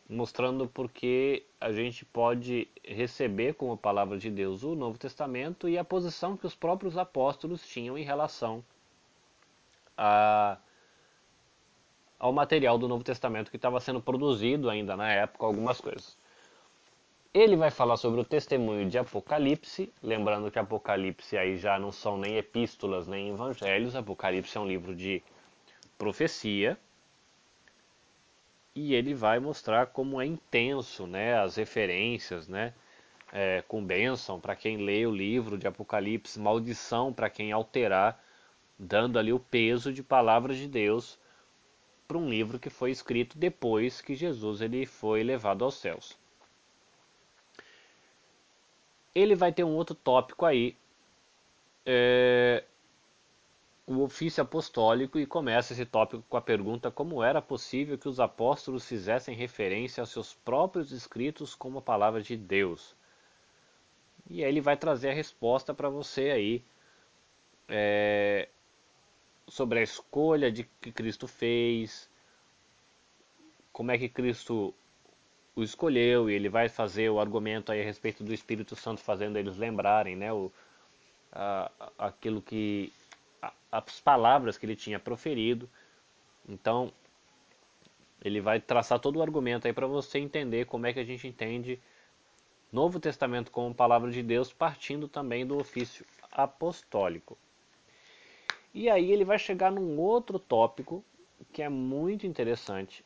mostrando 0.09 0.67
porque 0.67 1.45
a 1.61 1.71
gente 1.71 2.03
pode 2.05 2.67
receber 2.83 3.53
como 3.53 3.77
palavra 3.77 4.17
de 4.17 4.29
Deus 4.29 4.63
o 4.63 4.75
Novo 4.75 4.97
Testamento 4.97 5.69
e 5.69 5.77
a 5.77 5.83
posição 5.83 6.35
que 6.35 6.47
os 6.47 6.55
próprios 6.55 6.97
apóstolos 6.97 7.67
tinham 7.67 7.97
em 7.97 8.03
relação 8.03 8.63
a, 9.97 10.57
ao 12.19 12.33
material 12.33 12.77
do 12.77 12.87
Novo 12.87 13.03
Testamento 13.03 13.51
que 13.51 13.57
estava 13.57 13.79
sendo 13.79 14.01
produzido 14.01 14.69
ainda 14.69 14.95
na 14.95 15.11
época, 15.11 15.45
algumas 15.45 15.79
coisas. 15.79 16.17
Ele 17.37 17.57
vai 17.57 17.69
falar 17.69 17.97
sobre 17.97 18.21
o 18.21 18.23
testemunho 18.23 18.89
de 18.89 18.97
Apocalipse, 18.97 19.91
lembrando 20.01 20.49
que 20.49 20.57
Apocalipse 20.57 21.37
aí 21.37 21.57
já 21.57 21.77
não 21.77 21.91
são 21.91 22.17
nem 22.17 22.37
epístolas 22.37 23.07
nem 23.07 23.27
evangelhos, 23.27 23.93
Apocalipse 23.93 24.57
é 24.57 24.61
um 24.61 24.65
livro 24.65 24.95
de 24.95 25.21
profecia. 25.97 26.79
E 28.73 28.95
ele 28.95 29.13
vai 29.13 29.37
mostrar 29.37 29.87
como 29.87 30.21
é 30.21 30.25
intenso, 30.25 31.05
né, 31.05 31.37
as 31.37 31.57
referências, 31.57 32.47
né, 32.47 32.73
é, 33.33 33.61
com 33.67 33.83
bênção 33.83 34.39
para 34.39 34.55
quem 34.55 34.77
lê 34.77 35.05
o 35.05 35.11
livro 35.11 35.57
de 35.57 35.67
Apocalipse, 35.67 36.39
maldição 36.39 37.11
para 37.11 37.29
quem 37.29 37.51
alterar, 37.51 38.17
dando 38.79 39.19
ali 39.19 39.33
o 39.33 39.39
peso 39.41 39.91
de 39.91 40.01
palavras 40.01 40.55
de 40.55 40.69
Deus 40.69 41.19
para 42.07 42.17
um 42.17 42.29
livro 42.29 42.57
que 42.57 42.69
foi 42.69 42.91
escrito 42.91 43.37
depois 43.37 43.99
que 43.99 44.15
Jesus 44.15 44.61
ele 44.61 44.85
foi 44.85 45.21
levado 45.21 45.65
aos 45.65 45.75
céus 45.75 46.17
ele 49.15 49.33
vai 49.33 49.53
ter 49.53 49.63
um 49.63 49.73
outro 49.75 49.95
tópico 49.95 50.45
aí, 50.45 50.75
é, 51.85 52.63
o 53.87 54.01
ofício 54.01 54.43
apostólico, 54.43 55.17
e 55.17 55.25
começa 55.25 55.71
esse 55.71 55.85
tópico 55.85 56.23
com 56.29 56.35
a 56.35 56.41
pergunta 56.41 56.91
como 56.91 57.23
era 57.23 57.41
possível 57.41 57.97
que 57.97 58.09
os 58.09 58.19
apóstolos 58.19 58.85
fizessem 58.85 59.33
referência 59.33 60.01
aos 60.01 60.09
seus 60.09 60.33
próprios 60.33 60.91
escritos 60.91 61.55
como 61.55 61.79
a 61.79 61.81
palavra 61.81 62.21
de 62.21 62.35
Deus. 62.35 62.93
E 64.29 64.43
aí 64.43 64.49
ele 64.49 64.61
vai 64.61 64.75
trazer 64.75 65.11
a 65.11 65.13
resposta 65.13 65.73
para 65.73 65.87
você 65.87 66.31
aí 66.31 66.63
é, 67.69 68.49
sobre 69.47 69.79
a 69.79 69.83
escolha 69.83 70.51
de 70.51 70.63
que 70.81 70.91
Cristo 70.91 71.27
fez, 71.27 72.09
como 73.71 73.91
é 73.91 73.97
que 73.97 74.09
Cristo 74.09 74.73
o 75.55 75.63
escolheu 75.63 76.29
e 76.29 76.33
ele 76.33 76.49
vai 76.49 76.67
fazer 76.67 77.09
o 77.09 77.19
argumento 77.19 77.71
aí 77.71 77.81
a 77.81 77.85
respeito 77.85 78.23
do 78.23 78.33
Espírito 78.33 78.75
Santo 78.75 79.01
fazendo 79.01 79.37
eles 79.37 79.57
lembrarem, 79.57 80.15
né, 80.15 80.33
o, 80.33 80.51
a, 81.31 81.71
aquilo 81.97 82.41
que 82.41 82.91
a, 83.41 83.53
as 83.71 84.01
palavras 84.01 84.57
que 84.57 84.65
ele 84.65 84.75
tinha 84.75 84.99
proferido. 84.99 85.69
Então, 86.47 86.91
ele 88.23 88.41
vai 88.41 88.59
traçar 88.59 88.99
todo 88.99 89.17
o 89.17 89.21
argumento 89.21 89.65
aí 89.67 89.73
para 89.73 89.87
você 89.87 90.19
entender 90.19 90.65
como 90.65 90.87
é 90.87 90.93
que 90.93 90.99
a 90.99 91.05
gente 91.05 91.27
entende 91.27 91.79
Novo 92.71 92.99
Testamento 92.99 93.51
como 93.51 93.73
palavra 93.73 94.11
de 94.11 94.21
Deus, 94.21 94.51
partindo 94.51 95.07
também 95.07 95.45
do 95.45 95.57
ofício 95.57 96.05
apostólico. 96.31 97.37
E 98.73 98.89
aí 98.89 99.11
ele 99.11 99.23
vai 99.23 99.39
chegar 99.39 99.71
num 99.71 99.97
outro 99.97 100.37
tópico 100.37 101.03
que 101.53 101.61
é 101.61 101.69
muito 101.69 102.27
interessante, 102.27 103.05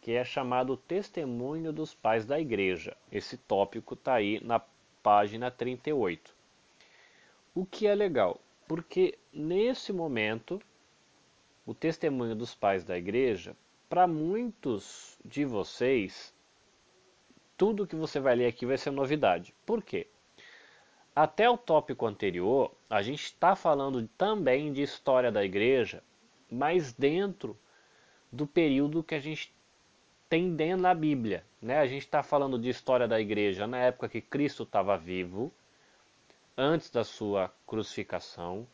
que 0.00 0.12
é 0.12 0.24
chamado 0.24 0.76
Testemunho 0.76 1.72
dos 1.72 1.94
Pais 1.94 2.24
da 2.24 2.38
Igreja. 2.38 2.96
Esse 3.10 3.36
tópico 3.36 3.94
está 3.94 4.14
aí 4.14 4.40
na 4.44 4.60
página 5.02 5.50
38. 5.50 6.34
O 7.54 7.66
que 7.66 7.86
é 7.86 7.94
legal? 7.94 8.40
Porque 8.68 9.18
nesse 9.32 9.92
momento, 9.92 10.60
o 11.66 11.74
testemunho 11.74 12.34
dos 12.34 12.54
pais 12.54 12.84
da 12.84 12.96
igreja, 12.96 13.56
para 13.88 14.06
muitos 14.06 15.18
de 15.24 15.44
vocês, 15.44 16.32
tudo 17.56 17.86
que 17.86 17.96
você 17.96 18.20
vai 18.20 18.36
ler 18.36 18.46
aqui 18.46 18.64
vai 18.64 18.78
ser 18.78 18.90
novidade. 18.90 19.52
Por 19.66 19.82
quê? 19.82 20.06
Até 21.14 21.50
o 21.50 21.58
tópico 21.58 22.06
anterior, 22.06 22.72
a 22.88 23.02
gente 23.02 23.24
está 23.24 23.56
falando 23.56 24.08
também 24.16 24.72
de 24.72 24.82
história 24.82 25.32
da 25.32 25.44
igreja, 25.44 26.02
mas 26.48 26.92
dentro 26.92 27.58
do 28.30 28.46
período 28.46 29.02
que 29.02 29.14
a 29.14 29.20
gente 29.20 29.52
dentro 30.38 30.82
da 30.82 30.94
Bíblia. 30.94 31.44
Né? 31.60 31.78
A 31.78 31.86
gente 31.86 32.02
está 32.02 32.22
falando 32.22 32.58
de 32.58 32.68
história 32.68 33.08
da 33.08 33.20
igreja 33.20 33.66
na 33.66 33.78
época 33.78 34.08
que 34.08 34.20
Cristo 34.20 34.62
estava 34.62 34.96
vivo, 34.96 35.52
antes 36.56 36.90
da 36.90 37.02
sua 37.02 37.52
crucificação. 37.66 38.66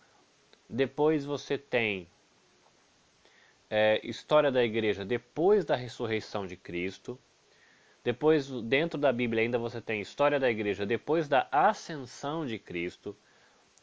Depois 0.68 1.24
você 1.24 1.56
tem 1.56 2.08
é, 3.70 4.00
história 4.04 4.50
da 4.50 4.62
igreja 4.64 5.04
depois 5.04 5.64
da 5.64 5.74
ressurreição 5.74 6.46
de 6.46 6.56
Cristo. 6.56 7.18
Depois, 8.04 8.48
dentro 8.62 8.98
da 8.98 9.12
Bíblia, 9.12 9.42
ainda 9.42 9.58
você 9.58 9.80
tem 9.80 10.00
história 10.00 10.38
da 10.38 10.48
igreja 10.48 10.86
depois 10.86 11.26
da 11.26 11.48
ascensão 11.50 12.46
de 12.46 12.58
Cristo. 12.58 13.16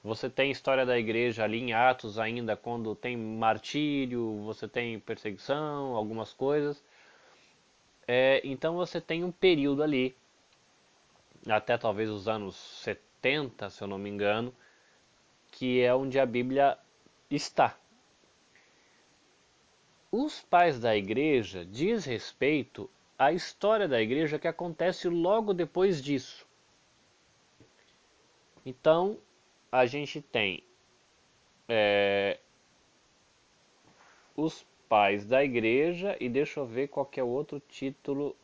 Você 0.02 0.30
tem 0.30 0.52
história 0.52 0.86
da 0.86 0.98
igreja 1.00 1.44
ali 1.44 1.60
em 1.60 1.74
Atos 1.74 2.20
ainda, 2.20 2.56
quando 2.56 2.96
tem 2.96 3.18
martírio, 3.18 4.42
você 4.44 4.68
tem 4.68 5.00
perseguição, 5.00 5.96
algumas 5.96 6.34
coisas. 6.34 6.84
É, 8.08 8.42
então 8.44 8.76
você 8.76 9.00
tem 9.00 9.24
um 9.24 9.32
período 9.32 9.82
ali, 9.82 10.16
até 11.48 11.78
talvez 11.78 12.10
os 12.10 12.28
anos 12.28 12.56
70, 12.84 13.70
se 13.70 13.82
eu 13.82 13.88
não 13.88 13.98
me 13.98 14.10
engano, 14.10 14.54
que 15.52 15.82
é 15.82 15.94
onde 15.94 16.20
a 16.20 16.26
Bíblia 16.26 16.78
está. 17.30 17.78
Os 20.12 20.42
pais 20.42 20.80
da 20.80 20.96
igreja 20.96 21.66
diz 21.66 22.06
respeito 22.06 22.90
à 23.18 23.32
história 23.32 23.88
da 23.88 24.02
igreja 24.02 24.38
que 24.38 24.48
acontece 24.48 25.10
logo 25.10 25.54
depois 25.54 26.04
disso. 26.04 26.46
Então, 28.66 29.18
a 29.72 29.86
gente 29.86 30.22
tem 30.22 30.64
é, 31.68 32.40
os 34.36 34.66
pais 34.90 35.26
da 35.26 35.44
igreja 35.44 36.16
e 36.20 36.30
deixa 36.30 36.60
eu 36.60 36.66
ver 36.66 36.88
qual 36.88 37.10
é 37.16 37.24
o 37.24 37.28
outro 37.28 37.60
título. 37.60 38.36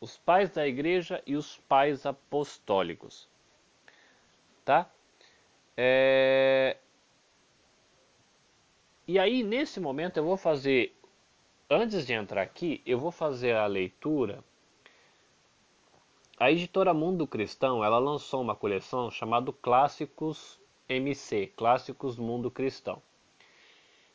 Os 0.00 0.18
pais 0.18 0.50
da 0.50 0.66
igreja 0.66 1.22
e 1.26 1.36
os 1.36 1.56
pais 1.68 2.04
apostólicos. 2.04 3.28
Tá? 4.64 4.90
É... 5.76 6.76
E 9.06 9.18
aí, 9.18 9.42
nesse 9.42 9.80
momento, 9.80 10.16
eu 10.16 10.24
vou 10.24 10.36
fazer, 10.36 10.96
antes 11.68 12.06
de 12.06 12.12
entrar 12.12 12.42
aqui, 12.42 12.80
eu 12.86 12.98
vou 12.98 13.10
fazer 13.10 13.54
a 13.54 13.66
leitura. 13.66 14.42
A 16.38 16.50
editora 16.50 16.92
Mundo 16.92 17.26
Cristão, 17.26 17.84
ela 17.84 17.98
lançou 17.98 18.40
uma 18.40 18.56
coleção 18.56 19.10
chamada 19.10 19.52
Clássicos 19.52 20.58
MC, 20.88 21.52
Clássicos 21.56 22.16
Mundo 22.16 22.50
Cristão. 22.50 23.02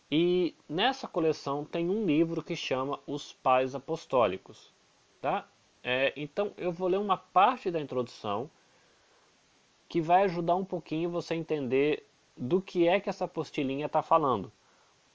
E 0.10 0.56
nessa 0.70 1.08
coleção 1.08 1.66
tem 1.66 1.90
um 1.90 2.06
livro 2.06 2.42
que 2.42 2.56
chama 2.56 3.00
Os 3.06 3.34
Pais 3.34 3.76
Apostólicos. 3.76 4.74
Tá? 5.22 5.48
É, 5.84 6.14
então 6.16 6.54
eu 6.58 6.72
vou 6.72 6.88
ler 6.88 7.00
uma 7.00 7.18
parte 7.18 7.70
da 7.70 7.80
introdução 7.80 8.50
que 9.90 10.02
vai 10.02 10.24
ajudar 10.24 10.56
um 10.56 10.66
pouquinho 10.66 11.10
você 11.10 11.34
a 11.34 11.38
entender 11.38 12.06
do 12.36 12.62
que 12.62 12.88
é 12.88 13.00
que 13.00 13.10
essa 13.10 13.26
apostilinha 13.26 13.86
está 13.86 14.02
falando. 14.02 14.52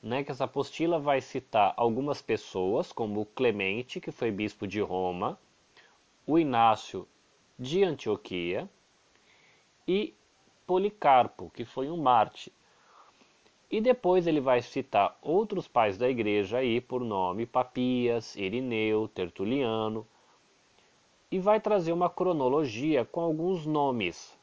Né, 0.02 0.24
que 0.24 0.32
essa 0.32 0.46
apostila 0.46 0.98
vai 0.98 1.20
citar 1.20 1.74
algumas 1.76 2.20
pessoas, 2.20 2.90
como 2.90 3.24
Clemente, 3.24 4.00
que 4.00 4.10
foi 4.10 4.32
bispo 4.32 4.66
de 4.66 4.80
Roma, 4.80 5.38
o 6.26 6.40
Inácio 6.40 7.06
de 7.56 7.84
Antioquia 7.84 8.68
e 9.86 10.12
Policarpo, 10.66 11.52
que 11.54 11.64
foi 11.64 11.88
um 11.88 11.96
Marte. 11.96 12.52
E 13.72 13.80
depois 13.80 14.26
ele 14.26 14.38
vai 14.38 14.60
citar 14.60 15.16
outros 15.22 15.66
pais 15.66 15.96
da 15.96 16.06
igreja 16.06 16.58
aí 16.58 16.78
por 16.78 17.00
nome, 17.00 17.46
Papias, 17.46 18.36
Irineu, 18.36 19.08
Tertuliano, 19.08 20.06
e 21.30 21.38
vai 21.38 21.58
trazer 21.58 21.90
uma 21.90 22.10
cronologia 22.10 23.02
com 23.06 23.22
alguns 23.22 23.64
nomes. 23.64 24.38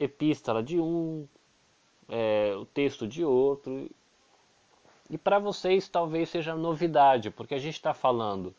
Epístola 0.00 0.62
de 0.62 0.80
um, 0.80 1.28
é, 2.08 2.54
o 2.56 2.64
texto 2.64 3.06
de 3.06 3.22
outro. 3.22 3.90
E 5.10 5.18
para 5.18 5.38
vocês 5.38 5.86
talvez 5.86 6.30
seja 6.30 6.54
novidade, 6.54 7.30
porque 7.30 7.54
a 7.54 7.58
gente 7.58 7.74
está 7.74 7.92
falando 7.92 8.54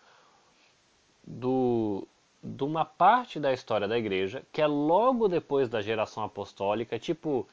do, 1.26 2.08
de 2.44 2.64
uma 2.64 2.86
parte 2.86 3.40
da 3.40 3.52
história 3.52 3.88
da 3.88 3.98
igreja 3.98 4.46
que 4.54 4.62
é 4.62 4.68
logo 4.68 5.28
depois 5.28 5.68
da 5.68 5.82
geração 5.82 6.24
apostólica, 6.24 7.00
tipo 7.00 7.48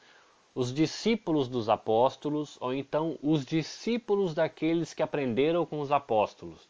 os 0.55 0.73
discípulos 0.73 1.49
dos 1.49 1.67
apóstolos, 1.67 2.57
ou 2.61 2.73
então 2.73 3.19
os 3.21 3.45
discípulos 3.45 4.33
daqueles 4.33 4.93
que 4.93 5.03
aprenderam 5.03 5.65
com 5.65 5.81
os 5.81 5.91
apóstolos. 5.91 6.69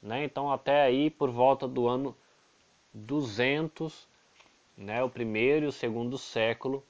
Né? 0.00 0.22
Então, 0.22 0.52
até 0.52 0.82
aí, 0.82 1.10
por 1.10 1.28
volta 1.28 1.66
do 1.66 1.88
ano 1.88 2.16
200, 2.94 4.06
né, 4.76 5.02
o 5.02 5.10
primeiro 5.10 5.66
e 5.66 5.68
o 5.68 5.72
segundo 5.72 6.16
século, 6.16 6.84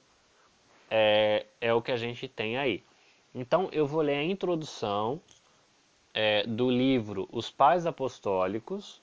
é, 0.89 1.47
é 1.59 1.73
o 1.73 1.81
que 1.81 1.91
a 1.91 1.97
gente 1.97 2.27
tem 2.27 2.57
aí. 2.57 2.83
Então, 3.33 3.67
eu 3.71 3.87
vou 3.87 4.01
ler 4.01 4.17
a 4.17 4.23
introdução 4.23 5.19
é, 6.13 6.43
do 6.45 6.69
livro 6.69 7.27
Os 7.31 7.49
Pais 7.49 7.87
Apostólicos, 7.87 9.01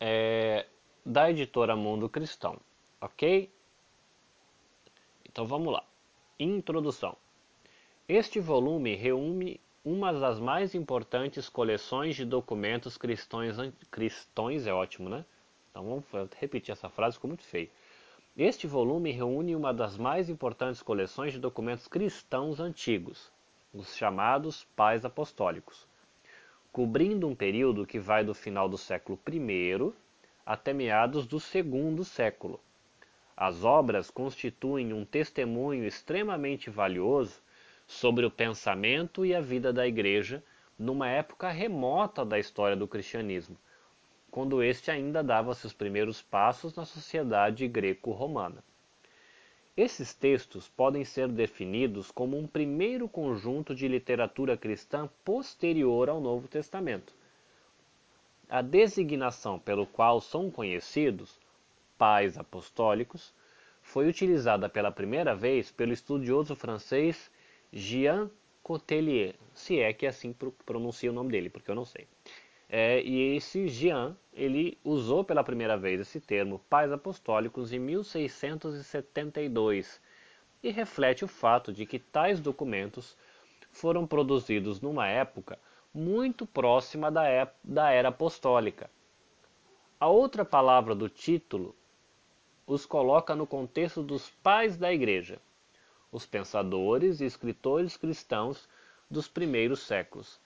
é, 0.00 0.66
da 1.06 1.30
editora 1.30 1.76
Mundo 1.76 2.08
Cristão, 2.08 2.58
ok? 3.00 3.48
Então 5.32 5.46
vamos 5.46 5.72
lá. 5.72 5.82
Introdução. 6.38 7.16
Este 8.06 8.38
volume 8.38 8.94
reúne 8.94 9.58
uma 9.82 10.12
das 10.12 10.38
mais 10.38 10.74
importantes 10.74 11.48
coleções 11.48 12.14
de 12.14 12.26
documentos 12.26 12.98
cristãos, 12.98 13.56
cristões 13.90 14.66
é 14.66 14.74
ótimo, 14.74 15.08
né? 15.08 15.24
Então 15.70 15.84
vamos 15.84 16.04
repetir 16.38 16.72
essa 16.72 16.90
frase, 16.90 17.16
ficou 17.16 17.28
muito 17.28 17.44
feio. 17.44 17.70
Este 18.36 18.66
volume 18.66 19.10
reúne 19.10 19.56
uma 19.56 19.72
das 19.72 19.96
mais 19.96 20.28
importantes 20.28 20.82
coleções 20.82 21.32
de 21.32 21.38
documentos 21.38 21.88
cristãos 21.88 22.60
antigos, 22.60 23.32
os 23.72 23.96
chamados 23.96 24.64
Pais 24.76 25.02
Apostólicos, 25.02 25.88
cobrindo 26.70 27.26
um 27.26 27.34
período 27.34 27.86
que 27.86 27.98
vai 27.98 28.22
do 28.22 28.34
final 28.34 28.68
do 28.68 28.76
século 28.76 29.18
I 29.26 29.94
até 30.44 30.74
meados 30.74 31.26
do 31.26 31.40
segundo 31.40 32.04
século. 32.04 32.60
As 33.44 33.64
obras 33.64 34.08
constituem 34.08 34.92
um 34.92 35.04
testemunho 35.04 35.84
extremamente 35.84 36.70
valioso 36.70 37.42
sobre 37.88 38.24
o 38.24 38.30
pensamento 38.30 39.26
e 39.26 39.34
a 39.34 39.40
vida 39.40 39.72
da 39.72 39.84
Igreja 39.84 40.40
numa 40.78 41.08
época 41.08 41.50
remota 41.50 42.24
da 42.24 42.38
história 42.38 42.76
do 42.76 42.86
cristianismo, 42.86 43.56
quando 44.30 44.62
este 44.62 44.92
ainda 44.92 45.24
dava 45.24 45.56
seus 45.56 45.72
primeiros 45.72 46.22
passos 46.22 46.76
na 46.76 46.84
sociedade 46.84 47.66
greco-romana. 47.66 48.62
Esses 49.76 50.14
textos 50.14 50.68
podem 50.68 51.04
ser 51.04 51.26
definidos 51.26 52.12
como 52.12 52.38
um 52.38 52.46
primeiro 52.46 53.08
conjunto 53.08 53.74
de 53.74 53.88
literatura 53.88 54.56
cristã 54.56 55.10
posterior 55.24 56.08
ao 56.08 56.20
Novo 56.20 56.46
Testamento. 56.46 57.12
A 58.48 58.62
designação 58.62 59.58
pelo 59.58 59.84
qual 59.84 60.20
são 60.20 60.48
conhecidos, 60.48 61.41
pais 62.02 62.36
apostólicos, 62.36 63.32
foi 63.80 64.08
utilizada 64.08 64.68
pela 64.68 64.90
primeira 64.90 65.36
vez 65.36 65.70
pelo 65.70 65.92
estudioso 65.92 66.56
francês 66.56 67.30
Jean 67.72 68.28
Cotelier, 68.60 69.36
se 69.54 69.78
é 69.78 69.92
que 69.92 70.04
assim 70.04 70.34
pronuncia 70.66 71.12
o 71.12 71.14
nome 71.14 71.30
dele, 71.30 71.48
porque 71.48 71.70
eu 71.70 71.76
não 71.76 71.84
sei. 71.84 72.08
É, 72.68 73.00
e 73.04 73.36
esse 73.36 73.68
Jean, 73.68 74.16
ele 74.34 74.76
usou 74.82 75.22
pela 75.22 75.44
primeira 75.44 75.76
vez 75.76 76.00
esse 76.00 76.20
termo 76.20 76.58
pais 76.68 76.90
apostólicos 76.90 77.72
em 77.72 77.78
1672 77.78 80.00
e 80.60 80.72
reflete 80.72 81.24
o 81.24 81.28
fato 81.28 81.72
de 81.72 81.86
que 81.86 82.00
tais 82.00 82.40
documentos 82.40 83.16
foram 83.70 84.08
produzidos 84.08 84.80
numa 84.80 85.06
época 85.06 85.56
muito 85.94 86.46
próxima 86.46 87.12
da, 87.12 87.48
da 87.62 87.92
era 87.92 88.08
apostólica. 88.08 88.90
A 90.00 90.08
outra 90.08 90.44
palavra 90.44 90.96
do 90.96 91.08
título 91.08 91.76
os 92.72 92.86
coloca 92.86 93.34
no 93.34 93.46
contexto 93.46 94.02
dos 94.02 94.30
pais 94.42 94.76
da 94.76 94.92
igreja 94.92 95.38
os 96.12 96.26
pensadores 96.26 97.20
e 97.20 97.24
escritores 97.24 97.96
cristãos 97.96 98.68
dos 99.10 99.26
primeiros 99.26 99.80
séculos. 99.80 100.38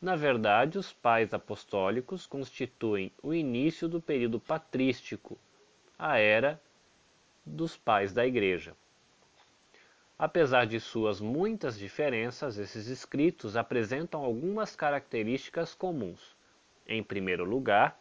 Na 0.00 0.14
verdade, 0.14 0.78
os 0.78 0.92
pais 0.92 1.32
apostólicos 1.32 2.26
constituem 2.26 3.10
o 3.22 3.32
início 3.32 3.88
do 3.88 4.00
período 4.00 4.38
patrístico, 4.38 5.38
a 5.98 6.18
era 6.18 6.60
dos 7.44 7.76
pais 7.76 8.12
da 8.12 8.26
Igreja. 8.26 8.76
Apesar 10.18 10.66
de 10.66 10.78
suas 10.78 11.20
muitas 11.20 11.78
diferenças, 11.78 12.58
esses 12.58 12.88
escritos 12.88 13.56
apresentam 13.56 14.22
algumas 14.22 14.76
características 14.76 15.74
comuns. 15.74 16.36
Em 16.86 17.02
primeiro 17.02 17.44
lugar, 17.44 17.98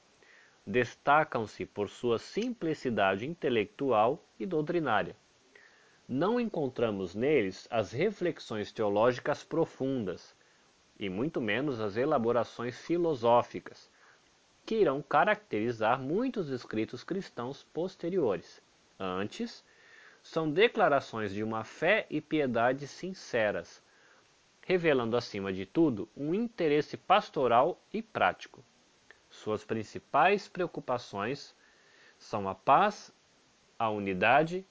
destacam-se 0.68 1.66
por 1.66 1.90
sua 1.90 2.20
simplicidade 2.20 3.26
intelectual 3.26 4.24
e 4.40 4.46
doutrinária 4.46 5.16
não 6.08 6.40
encontramos 6.40 7.14
neles 7.14 7.68
as 7.70 7.92
reflexões 7.92 8.72
teológicas 8.72 9.44
profundas, 9.44 10.34
e 10.98 11.10
muito 11.10 11.42
menos 11.42 11.82
as 11.82 11.98
elaborações 11.98 12.80
filosóficas, 12.80 13.92
que 14.66 14.76
irão 14.76 15.02
caracterizar 15.02 16.00
muitos 16.00 16.50
escritos 16.50 17.04
cristãos 17.04 17.64
posteriores. 17.74 18.62
Antes, 18.98 19.66
são 20.24 20.50
declarações 20.50 21.34
de 21.34 21.44
uma 21.44 21.66
fé 21.66 22.08
e 22.10 22.22
piedade 22.22 22.88
sinceras, 22.88 23.84
revelando 24.66 25.18
acima 25.18 25.52
de 25.52 25.66
tudo 25.66 26.08
um 26.16 26.34
interesse 26.34 26.96
pastoral 26.96 27.82
e 27.94 28.02
prático. 28.02 28.64
Suas 29.30 29.64
principais 29.64 30.48
preocupações 30.48 31.56
são 32.18 32.48
a 32.48 32.56
paz, 32.56 33.14
a 33.78 33.90
unidade 33.90 34.66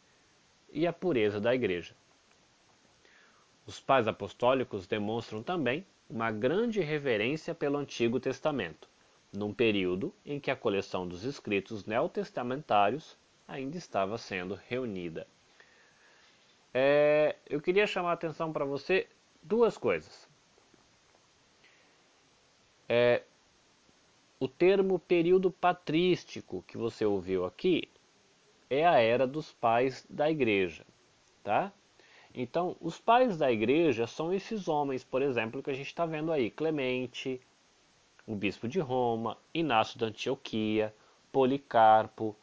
e 0.72 0.86
a 0.86 0.92
pureza 0.92 1.40
da 1.40 1.54
Igreja. 1.54 1.94
Os 3.66 3.80
pais 3.80 4.06
apostólicos 4.06 4.86
demonstram 4.86 5.42
também 5.42 5.86
uma 6.08 6.30
grande 6.30 6.80
reverência 6.80 7.54
pelo 7.54 7.78
Antigo 7.78 8.20
Testamento, 8.20 8.88
num 9.32 9.52
período 9.52 10.14
em 10.24 10.38
que 10.38 10.50
a 10.50 10.56
coleção 10.56 11.06
dos 11.06 11.24
escritos 11.24 11.84
neotestamentários 11.84 13.16
ainda 13.46 13.76
estava 13.76 14.16
sendo 14.18 14.58
reunida. 14.68 15.26
É, 16.72 17.36
eu 17.48 17.60
queria 17.60 17.86
chamar 17.86 18.10
a 18.10 18.14
atenção 18.14 18.52
para 18.52 18.64
você 18.64 19.08
duas 19.42 19.76
coisas. 19.78 20.28
É, 22.88 23.22
o 24.38 24.46
termo 24.46 24.98
período 24.98 25.50
patrístico 25.50 26.64
que 26.66 26.76
você 26.76 27.04
ouviu 27.04 27.44
aqui 27.44 27.88
é 28.68 28.86
a 28.86 28.98
era 28.98 29.26
dos 29.26 29.52
pais 29.52 30.06
da 30.10 30.30
igreja, 30.30 30.84
tá? 31.42 31.72
Então, 32.34 32.76
os 32.80 32.98
pais 32.98 33.38
da 33.38 33.50
igreja 33.50 34.06
são 34.06 34.32
esses 34.32 34.68
homens, 34.68 35.02
por 35.02 35.22
exemplo, 35.22 35.62
que 35.62 35.70
a 35.70 35.74
gente 35.74 35.86
está 35.86 36.04
vendo 36.04 36.30
aí: 36.30 36.50
Clemente, 36.50 37.40
o 38.26 38.34
bispo 38.34 38.68
de 38.68 38.78
Roma, 38.78 39.38
Inácio 39.54 39.98
da 39.98 40.06
Antioquia, 40.06 40.94
Policarpo, 41.32 42.36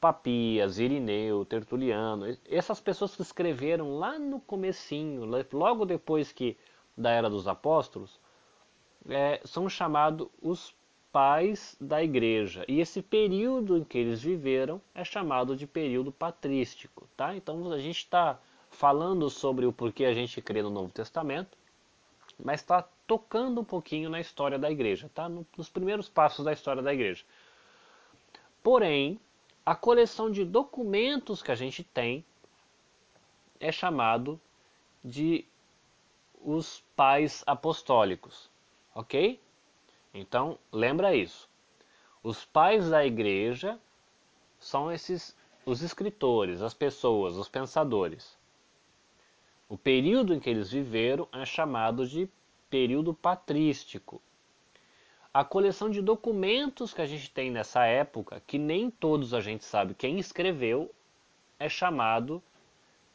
Papias, 0.00 0.78
Irineu, 0.78 1.44
Tertuliano, 1.44 2.36
essas 2.48 2.80
pessoas 2.80 3.14
que 3.14 3.22
escreveram 3.22 3.98
lá 3.98 4.18
no 4.18 4.40
comecinho, 4.40 5.24
logo 5.52 5.84
depois 5.84 6.32
que 6.32 6.56
da 6.96 7.10
era 7.10 7.30
dos 7.30 7.46
apóstolos, 7.46 8.18
é, 9.08 9.40
são 9.44 9.68
chamados 9.68 10.26
os 10.42 10.74
pais 11.12 11.76
da 11.80 12.02
igreja. 12.02 12.64
E 12.68 12.80
esse 12.80 13.02
período 13.02 13.76
em 13.76 13.84
que 13.84 13.98
eles 13.98 14.22
viveram 14.22 14.80
é 14.94 15.04
chamado 15.04 15.56
de 15.56 15.66
período 15.66 16.12
patrístico. 16.12 17.08
Tá? 17.16 17.34
Então 17.34 17.72
a 17.72 17.78
gente 17.78 17.98
está 17.98 18.38
falando 18.70 19.28
sobre 19.28 19.66
o 19.66 19.72
porquê 19.72 20.04
a 20.04 20.14
gente 20.14 20.40
crê 20.40 20.62
no 20.62 20.70
Novo 20.70 20.90
Testamento, 20.90 21.58
mas 22.42 22.60
está 22.60 22.86
tocando 23.06 23.60
um 23.60 23.64
pouquinho 23.64 24.08
na 24.08 24.20
história 24.20 24.58
da 24.58 24.70
igreja, 24.70 25.10
tá? 25.14 25.28
nos 25.28 25.68
primeiros 25.68 26.08
passos 26.08 26.44
da 26.44 26.52
história 26.52 26.82
da 26.82 26.94
igreja. 26.94 27.24
Porém, 28.62 29.18
a 29.66 29.74
coleção 29.74 30.30
de 30.30 30.44
documentos 30.44 31.42
que 31.42 31.50
a 31.50 31.54
gente 31.54 31.82
tem 31.82 32.24
é 33.58 33.72
chamado 33.72 34.40
de 35.04 35.44
os 36.42 36.82
pais 36.96 37.42
apostólicos, 37.46 38.50
ok? 38.94 39.38
Então, 40.12 40.58
lembra 40.72 41.14
isso. 41.14 41.48
Os 42.22 42.44
pais 42.44 42.90
da 42.90 43.04
igreja 43.04 43.78
são 44.58 44.92
esses 44.92 45.36
os 45.64 45.82
escritores, 45.82 46.62
as 46.62 46.74
pessoas, 46.74 47.36
os 47.36 47.48
pensadores. 47.48 48.36
O 49.68 49.78
período 49.78 50.34
em 50.34 50.40
que 50.40 50.50
eles 50.50 50.70
viveram 50.70 51.28
é 51.32 51.44
chamado 51.44 52.06
de 52.06 52.28
período 52.68 53.14
patrístico. 53.14 54.20
A 55.32 55.44
coleção 55.44 55.88
de 55.88 56.02
documentos 56.02 56.92
que 56.92 57.00
a 57.00 57.06
gente 57.06 57.30
tem 57.30 57.50
nessa 57.50 57.84
época, 57.84 58.42
que 58.46 58.58
nem 58.58 58.90
todos 58.90 59.32
a 59.32 59.40
gente 59.40 59.64
sabe 59.64 59.94
quem 59.94 60.18
escreveu, 60.18 60.92
é 61.58 61.68
chamado 61.68 62.42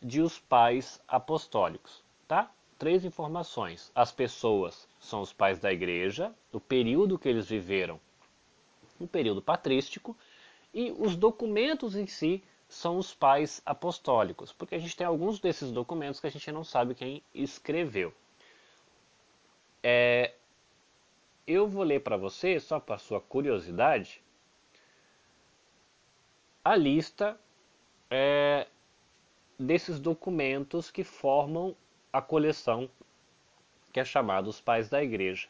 de 0.02 0.22
os 0.22 0.40
pais 0.40 1.02
apostólicos, 1.08 2.04
tá? 2.28 2.50
Três 2.78 3.06
informações. 3.06 3.92
As 3.96 4.12
pessoas 4.12 4.88
são 5.00 5.22
os 5.22 5.32
pais 5.32 5.60
da 5.60 5.72
igreja, 5.72 6.34
o 6.52 6.60
período 6.60 7.18
que 7.18 7.30
eles 7.30 7.48
viveram, 7.48 8.00
o 9.00 9.08
período 9.08 9.42
patrístico, 9.42 10.16
e 10.74 10.92
os 10.98 11.16
documentos 11.16 11.96
em 11.96 12.06
si 12.06 12.44
são 12.68 12.98
os 12.98 13.14
pais 13.14 13.62
apostólicos, 13.66 14.52
porque 14.52 14.76
a 14.76 14.80
gente 14.80 14.96
tem 14.96 15.08
alguns 15.08 15.40
desses 15.40 15.72
documentos 15.72 16.20
que 16.20 16.28
a 16.28 16.32
gente 16.32 16.52
não 16.52 16.64
sabe 16.64 16.96
quem 16.96 17.24
escreveu. 17.34 18.14
É, 19.82 20.34
eu 21.48 21.68
vou 21.68 21.84
ler 21.84 22.02
para 22.02 22.18
você, 22.18 22.60
só 22.60 22.80
para 22.80 22.98
sua 22.98 23.22
curiosidade, 23.22 24.22
a 26.64 26.76
lista 26.76 27.40
é, 28.10 28.68
desses 29.58 30.00
documentos 30.00 30.90
que 30.90 31.04
formam 31.04 31.76
a 32.16 32.22
coleção 32.22 32.90
que 33.92 34.00
é 34.00 34.06
chamada 34.06 34.48
Os 34.48 34.62
Pais 34.62 34.88
da 34.88 35.04
Igreja. 35.04 35.50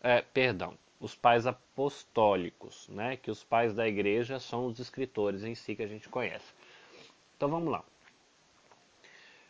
É, 0.00 0.22
perdão, 0.22 0.76
os 0.98 1.14
pais 1.14 1.46
apostólicos, 1.46 2.88
né? 2.88 3.16
que 3.16 3.30
os 3.30 3.44
pais 3.44 3.72
da 3.72 3.86
igreja 3.86 4.40
são 4.40 4.66
os 4.66 4.80
escritores 4.80 5.44
em 5.44 5.54
si 5.54 5.76
que 5.76 5.82
a 5.84 5.86
gente 5.86 6.08
conhece. 6.08 6.52
Então 7.36 7.48
vamos 7.48 7.70
lá. 7.70 7.84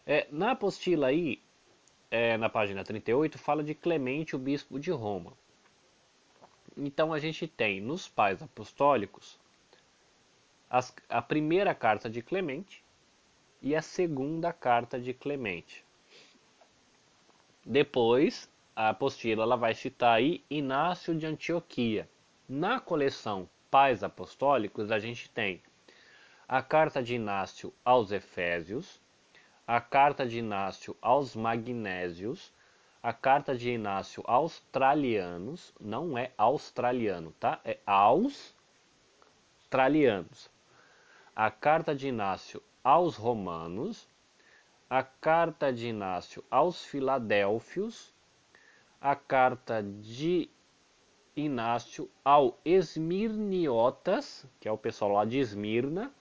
É, 0.06 0.26
na 0.30 0.50
apostila 0.50 1.06
aí, 1.06 1.40
é, 2.10 2.36
na 2.36 2.50
página 2.50 2.84
38, 2.84 3.38
fala 3.38 3.64
de 3.64 3.74
Clemente, 3.74 4.36
o 4.36 4.38
bispo 4.38 4.78
de 4.78 4.90
Roma. 4.90 5.32
Então 6.76 7.10
a 7.10 7.18
gente 7.18 7.46
tem 7.46 7.80
nos 7.80 8.06
pais 8.06 8.42
apostólicos 8.42 9.38
as, 10.68 10.94
a 11.08 11.22
primeira 11.22 11.74
carta 11.74 12.10
de 12.10 12.20
Clemente 12.20 12.84
e 13.62 13.74
a 13.74 13.80
segunda 13.80 14.52
carta 14.52 15.00
de 15.00 15.14
Clemente. 15.14 15.87
Depois, 17.70 18.48
a 18.74 18.88
apostila 18.88 19.42
ela 19.42 19.54
vai 19.54 19.74
citar 19.74 20.16
aí 20.16 20.42
Inácio 20.48 21.14
de 21.14 21.26
Antioquia. 21.26 22.08
Na 22.48 22.80
coleção 22.80 23.46
Pais 23.70 24.02
Apostólicos, 24.02 24.90
a 24.90 24.98
gente 24.98 25.28
tem 25.28 25.60
a 26.48 26.62
carta 26.62 27.02
de 27.02 27.14
Inácio 27.14 27.70
aos 27.84 28.10
Efésios, 28.10 28.98
a 29.66 29.82
carta 29.82 30.26
de 30.26 30.38
Inácio 30.38 30.96
aos 31.02 31.36
Magnésios, 31.36 32.50
a 33.02 33.12
carta 33.12 33.54
de 33.54 33.68
Inácio 33.70 34.24
aos 34.26 34.60
Tralianos, 34.72 35.74
não 35.78 36.16
é 36.16 36.32
australiano, 36.38 37.34
tá? 37.38 37.60
É 37.66 37.76
aos 37.84 38.54
Tralianos. 39.68 40.50
A 41.36 41.50
carta 41.50 41.94
de 41.94 42.08
Inácio 42.08 42.62
aos 42.82 43.16
Romanos, 43.16 44.07
a 44.88 45.02
carta 45.02 45.72
de 45.72 45.88
Inácio 45.88 46.42
aos 46.50 46.84
Filadélfios, 46.84 48.12
a 49.00 49.14
carta 49.14 49.82
de 49.82 50.48
Inácio 51.36 52.10
ao 52.24 52.58
Esmirniotas, 52.64 54.46
que 54.58 54.66
é 54.66 54.72
o 54.72 54.78
pessoal 54.78 55.12
lá 55.12 55.24
de 55.24 55.38
Esmirna, 55.38 56.12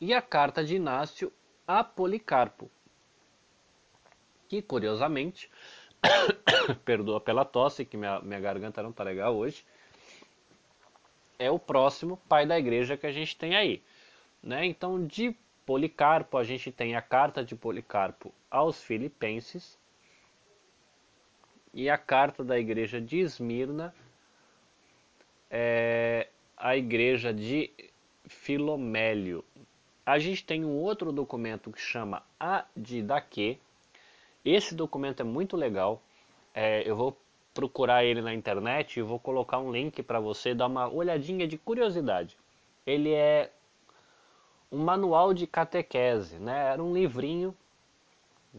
e 0.00 0.12
a 0.12 0.20
carta 0.20 0.62
de 0.64 0.76
Inácio 0.76 1.32
a 1.66 1.82
Policarpo, 1.82 2.70
que 4.48 4.60
curiosamente, 4.60 5.50
perdoa 6.84 7.20
pela 7.20 7.44
tosse, 7.44 7.84
que 7.84 7.96
minha, 7.96 8.20
minha 8.20 8.40
garganta 8.40 8.82
não 8.82 8.90
está 8.90 9.02
legal 9.02 9.34
hoje, 9.34 9.64
é 11.38 11.50
o 11.50 11.58
próximo 11.58 12.18
pai 12.28 12.46
da 12.46 12.58
igreja 12.58 12.96
que 12.96 13.06
a 13.06 13.12
gente 13.12 13.36
tem 13.36 13.56
aí. 13.56 13.82
Né? 14.42 14.66
Então, 14.66 15.06
de 15.06 15.36
Policarpo, 15.64 16.36
a 16.36 16.44
gente 16.44 16.72
tem 16.72 16.96
a 16.96 17.02
carta 17.02 17.44
de 17.44 17.54
Policarpo 17.54 18.32
aos 18.50 18.82
Filipenses 18.82 19.78
e 21.72 21.88
a 21.88 21.96
carta 21.96 22.44
da 22.44 22.58
igreja 22.58 23.00
de 23.00 23.18
Esmirna, 23.20 23.94
é, 25.50 26.28
a 26.56 26.76
igreja 26.76 27.32
de 27.32 27.70
Filomélio, 28.26 29.44
a 30.04 30.18
gente 30.18 30.44
tem 30.44 30.64
um 30.64 30.76
outro 30.76 31.12
documento 31.12 31.70
que 31.70 31.80
chama 31.80 32.24
A 32.38 32.64
de 32.76 33.02
Daque. 33.02 33.60
Esse 34.44 34.74
documento 34.74 35.20
é 35.20 35.24
muito 35.24 35.56
legal. 35.56 36.02
É, 36.52 36.82
eu 36.88 36.96
vou 36.96 37.16
procurar 37.54 38.04
ele 38.04 38.20
na 38.20 38.34
internet 38.34 38.98
e 38.98 39.02
vou 39.02 39.18
colocar 39.18 39.58
um 39.58 39.70
link 39.70 40.02
para 40.02 40.18
você 40.18 40.54
dar 40.54 40.66
uma 40.66 40.88
olhadinha 40.88 41.46
de 41.46 41.56
curiosidade. 41.56 42.36
Ele 42.84 43.12
é 43.12 43.52
um 44.72 44.78
manual 44.78 45.34
de 45.34 45.46
catequese, 45.46 46.38
né? 46.38 46.72
Era 46.72 46.82
um 46.82 46.94
livrinho 46.94 47.54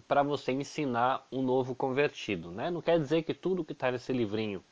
para 0.07 0.21
você 0.21 0.51
ensinar 0.51 1.25
um 1.31 1.41
novo 1.41 1.73
convertido, 1.73 2.51
né? 2.51 2.69
Não 2.69 2.81
quer 2.81 2.99
dizer 2.99 3.23
que 3.23 3.33
tudo 3.33 3.65
que 3.65 3.73
está 3.73 3.91
nesse 3.91 4.13
livrinho 4.13 4.63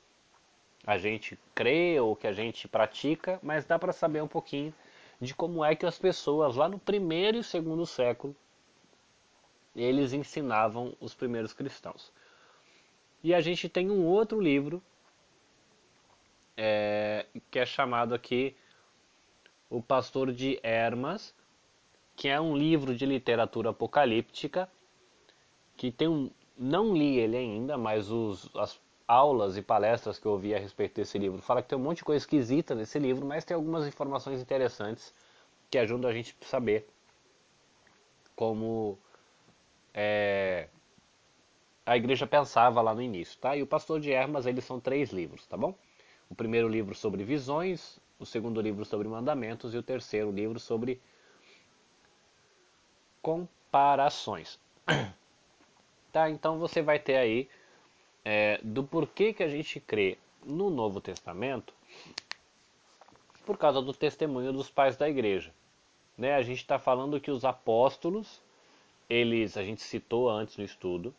a 0.85 0.97
gente 0.97 1.37
crê 1.53 1.99
ou 1.99 2.15
que 2.15 2.27
a 2.27 2.33
gente 2.33 2.67
pratica, 2.67 3.39
mas 3.41 3.65
dá 3.65 3.77
para 3.77 3.91
saber 3.91 4.21
um 4.21 4.27
pouquinho 4.27 4.73
de 5.19 5.33
como 5.33 5.63
é 5.65 5.75
que 5.75 5.85
as 5.85 5.97
pessoas 5.97 6.55
lá 6.55 6.69
no 6.69 6.79
primeiro 6.79 7.37
e 7.37 7.43
segundo 7.43 7.85
século 7.85 8.35
eles 9.75 10.13
ensinavam 10.13 10.93
os 10.99 11.13
primeiros 11.13 11.53
cristãos. 11.53 12.11
E 13.23 13.33
a 13.33 13.41
gente 13.41 13.69
tem 13.69 13.89
um 13.89 14.05
outro 14.05 14.39
livro 14.39 14.81
é, 16.57 17.25
que 17.49 17.59
é 17.59 17.65
chamado 17.65 18.13
aqui 18.13 18.55
O 19.71 19.81
Pastor 19.81 20.31
de 20.31 20.59
Hermas, 20.61 21.33
que 22.15 22.27
é 22.27 22.39
um 22.39 22.55
livro 22.55 22.93
de 22.93 23.05
literatura 23.07 23.71
apocalíptica, 23.71 24.69
que 25.75 25.91
tem 25.91 26.07
um, 26.07 26.29
não 26.55 26.93
li 26.95 27.17
ele 27.17 27.37
ainda, 27.37 27.77
mas 27.77 28.11
os, 28.11 28.55
as 28.55 28.79
aulas 29.07 29.57
e 29.57 29.61
palestras 29.61 30.19
que 30.19 30.25
eu 30.25 30.33
ouvi 30.33 30.53
a 30.53 30.59
respeito 30.59 30.95
desse 30.95 31.17
livro. 31.17 31.41
Fala 31.41 31.61
que 31.61 31.69
tem 31.69 31.77
um 31.77 31.81
monte 31.81 31.97
de 31.97 32.03
coisa 32.03 32.21
esquisita 32.21 32.75
nesse 32.75 32.99
livro, 32.99 33.25
mas 33.25 33.43
tem 33.43 33.55
algumas 33.55 33.87
informações 33.87 34.39
interessantes 34.39 35.13
que 35.69 35.77
ajudam 35.77 36.09
a 36.09 36.13
gente 36.13 36.35
a 36.41 36.45
saber 36.45 36.85
como 38.35 38.97
é, 39.93 40.67
a 41.85 41.97
igreja 41.97 42.27
pensava 42.27 42.81
lá 42.81 42.93
no 42.93 43.01
início, 43.01 43.39
tá? 43.39 43.55
E 43.55 43.61
o 43.61 43.67
Pastor 43.67 43.99
de 43.99 44.11
Hermas, 44.11 44.45
eles 44.45 44.63
são 44.63 44.79
três 44.79 45.11
livros, 45.11 45.45
tá 45.47 45.57
bom? 45.57 45.75
O 46.31 46.35
primeiro 46.35 46.69
livro 46.69 46.95
sobre 46.95 47.25
visões, 47.25 47.99
o 48.17 48.25
segundo 48.25 48.61
livro 48.61 48.85
sobre 48.85 49.05
mandamentos 49.05 49.73
e 49.73 49.77
o 49.77 49.83
terceiro 49.83 50.31
livro 50.31 50.61
sobre 50.61 51.01
comparações. 53.21 54.57
Tá? 56.13 56.29
Então 56.29 56.59
você 56.59 56.81
vai 56.81 56.99
ter 56.99 57.15
aí 57.15 57.47
é, 58.25 58.59
do 58.61 58.83
porquê 58.83 59.31
que 59.31 59.41
a 59.41 59.47
gente 59.47 59.79
crê 59.79 60.17
no 60.45 60.69
Novo 60.69 60.99
Testamento 60.99 61.73
por 63.45 63.57
causa 63.57 63.81
do 63.81 63.93
testemunho 63.93 64.51
dos 64.51 64.69
pais 64.69 64.97
da 64.97 65.09
igreja. 65.09 65.53
Né? 66.17 66.35
A 66.35 66.41
gente 66.41 66.57
está 66.57 66.77
falando 66.77 67.17
que 67.17 67.31
os 67.31 67.45
apóstolos, 67.45 68.41
eles, 69.09 69.55
a 69.55 69.63
gente 69.63 69.81
citou 69.81 70.29
antes 70.29 70.57
no 70.57 70.65
estudo, 70.65 71.15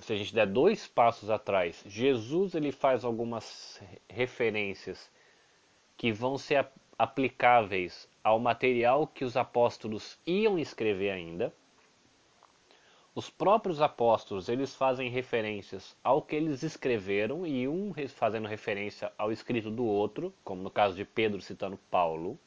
se 0.00 0.12
a 0.12 0.16
gente 0.16 0.34
der 0.34 0.46
dois 0.46 0.86
passos 0.86 1.30
atrás, 1.30 1.82
Jesus 1.86 2.54
ele 2.54 2.70
faz 2.70 3.04
algumas 3.04 3.80
referências 4.08 5.10
que 5.96 6.12
vão 6.12 6.36
ser 6.36 6.68
aplicáveis 6.98 8.08
ao 8.22 8.38
material 8.38 9.06
que 9.06 9.24
os 9.24 9.36
apóstolos 9.36 10.18
iam 10.26 10.58
escrever 10.58 11.10
ainda. 11.10 11.54
Os 13.14 13.30
próprios 13.30 13.80
apóstolos, 13.80 14.48
eles 14.48 14.74
fazem 14.74 15.10
referências 15.10 15.96
ao 16.04 16.22
que 16.22 16.36
eles 16.36 16.62
escreveram 16.62 17.46
e 17.46 17.66
um 17.66 17.92
fazendo 18.08 18.46
referência 18.46 19.10
ao 19.16 19.32
escrito 19.32 19.70
do 19.70 19.84
outro, 19.84 20.32
como 20.44 20.62
no 20.62 20.70
caso 20.70 20.94
de 20.94 21.04
Pedro 21.04 21.40
citando 21.40 21.78
Paulo. 21.90 22.38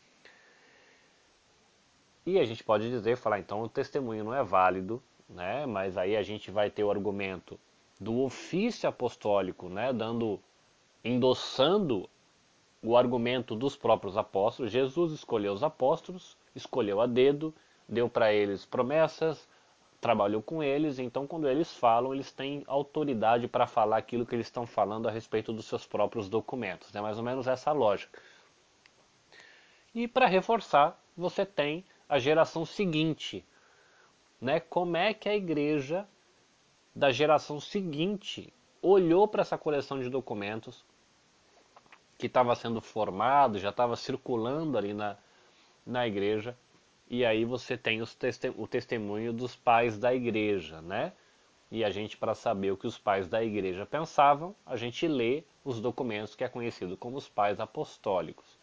E 2.25 2.39
a 2.39 2.45
gente 2.45 2.63
pode 2.63 2.89
dizer, 2.89 3.17
falar, 3.17 3.39
então 3.39 3.62
o 3.63 3.67
testemunho 3.67 4.23
não 4.23 4.34
é 4.34 4.43
válido, 4.43 5.01
né? 5.31 5.65
Mas 5.65 5.97
aí 5.97 6.15
a 6.15 6.23
gente 6.23 6.51
vai 6.51 6.69
ter 6.69 6.83
o 6.83 6.91
argumento 6.91 7.59
do 7.99 8.21
ofício 8.21 8.89
apostólico, 8.89 9.69
né, 9.69 9.93
dando 9.93 10.39
endossando 11.03 12.09
o 12.81 12.97
argumento 12.97 13.55
dos 13.55 13.75
próprios 13.75 14.17
apóstolos. 14.17 14.71
Jesus 14.71 15.11
escolheu 15.13 15.53
os 15.53 15.63
apóstolos, 15.63 16.35
escolheu 16.55 16.99
a 16.99 17.05
dedo, 17.05 17.53
deu 17.87 18.09
para 18.09 18.33
eles 18.33 18.65
promessas, 18.65 19.47
trabalhou 19.99 20.41
com 20.41 20.63
eles, 20.63 20.97
então 20.97 21.27
quando 21.27 21.47
eles 21.47 21.71
falam, 21.71 22.13
eles 22.13 22.31
têm 22.31 22.63
autoridade 22.65 23.47
para 23.47 23.67
falar 23.67 23.97
aquilo 23.97 24.25
que 24.25 24.33
eles 24.33 24.47
estão 24.47 24.65
falando 24.65 25.07
a 25.07 25.11
respeito 25.11 25.53
dos 25.53 25.65
seus 25.65 25.85
próprios 25.85 26.27
documentos. 26.27 26.89
É 26.89 26.97
né? 26.97 27.01
mais 27.01 27.17
ou 27.17 27.23
menos 27.23 27.47
essa 27.47 27.71
lógica. 27.71 28.19
E 29.93 30.07
para 30.07 30.25
reforçar, 30.25 30.99
você 31.15 31.45
tem 31.45 31.85
a 32.09 32.17
geração 32.17 32.65
seguinte. 32.65 33.45
Né? 34.41 34.60
Como 34.60 34.97
é 34.97 35.13
que 35.13 35.30
a 35.30 35.36
igreja 35.36 36.08
da 36.95 37.12
geração 37.12 37.60
seguinte 37.60 38.51
olhou 38.82 39.27
para 39.27 39.41
essa 39.41 39.58
coleção 39.58 39.99
de 39.99 40.10
documentos 40.10 40.84
que 42.17 42.25
estava 42.25 42.56
sendo 42.56 42.82
formado, 42.82 43.60
já 43.60 43.69
estava 43.69 43.95
circulando 43.95 44.77
ali 44.77 44.93
na, 44.93 45.15
na 45.86 46.08
igreja, 46.08 46.58
e 47.10 47.25
aí 47.25 47.45
você 47.45 47.77
tem 47.77 48.04
teste 48.06 48.51
o 48.58 48.67
testemunho 48.67 49.34
dos 49.34 49.56
pais 49.56 49.97
da 49.97 50.13
igreja, 50.13 50.82
né? 50.82 51.13
E 51.69 51.84
a 51.84 51.89
gente, 51.89 52.17
para 52.17 52.36
saber 52.36 52.71
o 52.71 52.77
que 52.77 52.88
os 52.88 52.97
pais 52.97 53.27
da 53.30 53.43
igreja 53.43 53.86
pensavam, 53.86 54.56
a 54.65 54.75
gente 54.75 55.08
lê 55.08 55.43
os 55.63 55.80
documentos 55.80 56.36
que 56.36 56.43
é 56.43 56.49
conhecido 56.49 56.97
como 56.97 57.17
os 57.17 57.30
pais 57.30 57.60
apostólicos. 57.60 58.61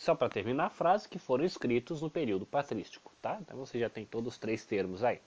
Só 0.00 0.14
para 0.14 0.30
terminar 0.30 0.64
a 0.64 0.70
frase, 0.70 1.06
que 1.06 1.18
foram 1.18 1.44
escritos 1.44 2.00
no 2.00 2.08
período 2.08 2.46
patrístico, 2.46 3.12
tá? 3.20 3.36
Então 3.38 3.58
você 3.58 3.78
já 3.78 3.90
tem 3.90 4.06
todos 4.06 4.32
os 4.32 4.38
três 4.38 4.64
termos 4.64 5.04
aí. 5.04 5.20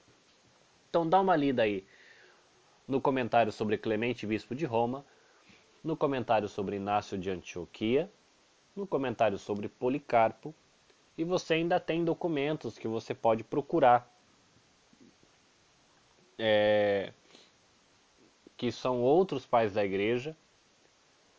Então 0.89 1.07
dá 1.07 1.21
uma 1.21 1.35
lida 1.35 1.61
aí 1.61 1.85
no 2.87 2.99
comentário 2.99 3.51
sobre 3.51 3.77
Clemente 3.77 4.25
Bispo 4.25 4.55
de 4.55 4.65
Roma, 4.65 5.05
no 5.83 5.95
comentário 5.95 6.49
sobre 6.49 6.77
Inácio 6.77 7.19
de 7.19 7.29
Antioquia, 7.29 8.09
no 8.75 8.87
comentário 8.87 9.37
sobre 9.37 9.69
Policarpo, 9.69 10.55
e 11.15 11.23
você 11.23 11.53
ainda 11.53 11.79
tem 11.79 12.03
documentos 12.03 12.75
que 12.75 12.87
você 12.87 13.13
pode 13.13 13.43
procurar, 13.43 14.11
é, 16.39 17.13
que 18.57 18.71
são 18.71 19.03
outros 19.03 19.45
pais 19.45 19.71
da 19.71 19.85
igreja, 19.85 20.35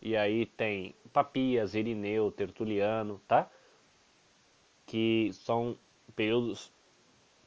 e 0.05 0.17
aí 0.17 0.47
tem 0.47 0.95
Papias, 1.13 1.75
Irineu, 1.75 2.31
Tertuliano, 2.31 3.21
tá? 3.27 3.51
Que 4.87 5.31
são 5.33 5.77
períodos 6.15 6.71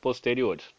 posteriores 0.02 0.76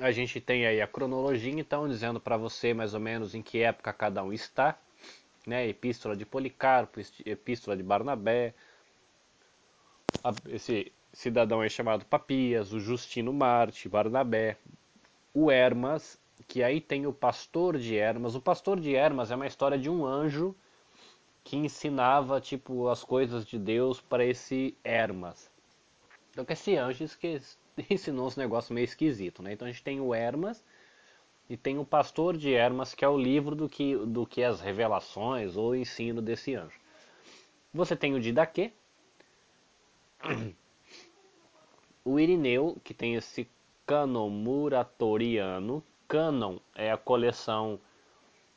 a 0.00 0.10
gente 0.10 0.40
tem 0.40 0.66
aí 0.66 0.80
a 0.80 0.86
cronologia, 0.86 1.52
então, 1.52 1.88
dizendo 1.88 2.20
para 2.20 2.36
você 2.36 2.74
mais 2.74 2.92
ou 2.92 3.00
menos 3.00 3.34
em 3.34 3.42
que 3.42 3.62
época 3.62 3.92
cada 3.92 4.22
um 4.22 4.32
está, 4.32 4.78
né? 5.46 5.66
Epístola 5.66 6.16
de 6.16 6.26
Policarpo, 6.26 7.00
Epístola 7.24 7.76
de 7.76 7.82
Barnabé, 7.82 8.54
esse 10.48 10.92
cidadão 11.12 11.62
é 11.62 11.68
chamado 11.68 12.04
Papias, 12.04 12.72
o 12.72 12.80
Justino 12.80 13.32
Marte, 13.32 13.88
Barnabé, 13.88 14.58
o 15.32 15.50
Hermas, 15.50 16.20
que 16.44 16.62
aí 16.62 16.80
tem 16.80 17.06
o 17.06 17.12
pastor 17.12 17.78
de 17.78 17.96
Hermas. 17.96 18.34
O 18.34 18.40
pastor 18.40 18.80
de 18.80 18.94
Hermas 18.94 19.30
é 19.30 19.36
uma 19.36 19.46
história 19.46 19.78
de 19.78 19.88
um 19.88 20.04
anjo 20.04 20.54
que 21.42 21.56
ensinava 21.56 22.40
tipo 22.40 22.88
as 22.88 23.04
coisas 23.04 23.46
de 23.46 23.58
Deus 23.58 24.00
para 24.00 24.24
esse 24.24 24.76
Hermas. 24.82 25.50
Então 26.30 26.44
que 26.44 26.52
esse 26.52 26.76
anjo 26.76 27.06
que 27.18 27.40
ensinou 27.88 28.26
uns 28.26 28.36
negócios 28.36 28.70
meio 28.70 28.84
esquisito, 28.84 29.42
né? 29.42 29.52
Então 29.52 29.66
a 29.66 29.70
gente 29.70 29.82
tem 29.82 30.00
o 30.00 30.14
Hermas 30.14 30.62
e 31.48 31.56
tem 31.56 31.78
o 31.78 31.84
Pastor 31.84 32.36
de 32.36 32.52
Hermas, 32.52 32.94
que 32.94 33.04
é 33.04 33.08
o 33.08 33.16
livro 33.16 33.54
do 33.54 33.68
que, 33.68 33.96
do 33.96 34.26
que 34.26 34.42
as 34.42 34.60
revelações 34.60 35.56
ou 35.56 35.76
ensino 35.76 36.20
desse 36.20 36.54
anjo. 36.54 36.78
Você 37.72 37.94
tem 37.94 38.14
o 38.14 38.20
Didaquê, 38.20 38.72
o 42.04 42.18
Irineu, 42.18 42.76
que 42.82 42.92
tem 42.92 43.14
esse 43.14 43.48
Canon 43.86 44.28
Muratoriano. 44.28 45.82
Canon 46.08 46.58
é 46.74 46.90
a 46.90 46.96
coleção 46.96 47.78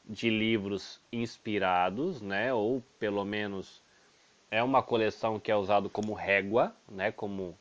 de 0.05 0.29
livros 0.29 0.99
inspirados, 1.12 2.21
né? 2.21 2.53
Ou 2.53 2.83
pelo 2.97 3.23
menos 3.23 3.81
é 4.49 4.63
uma 4.63 4.81
coleção 4.81 5.39
que 5.39 5.51
é 5.51 5.55
usado 5.55 5.89
como 5.89 6.13
régua, 6.13 6.75
né? 6.89 7.12
Como 7.12 7.57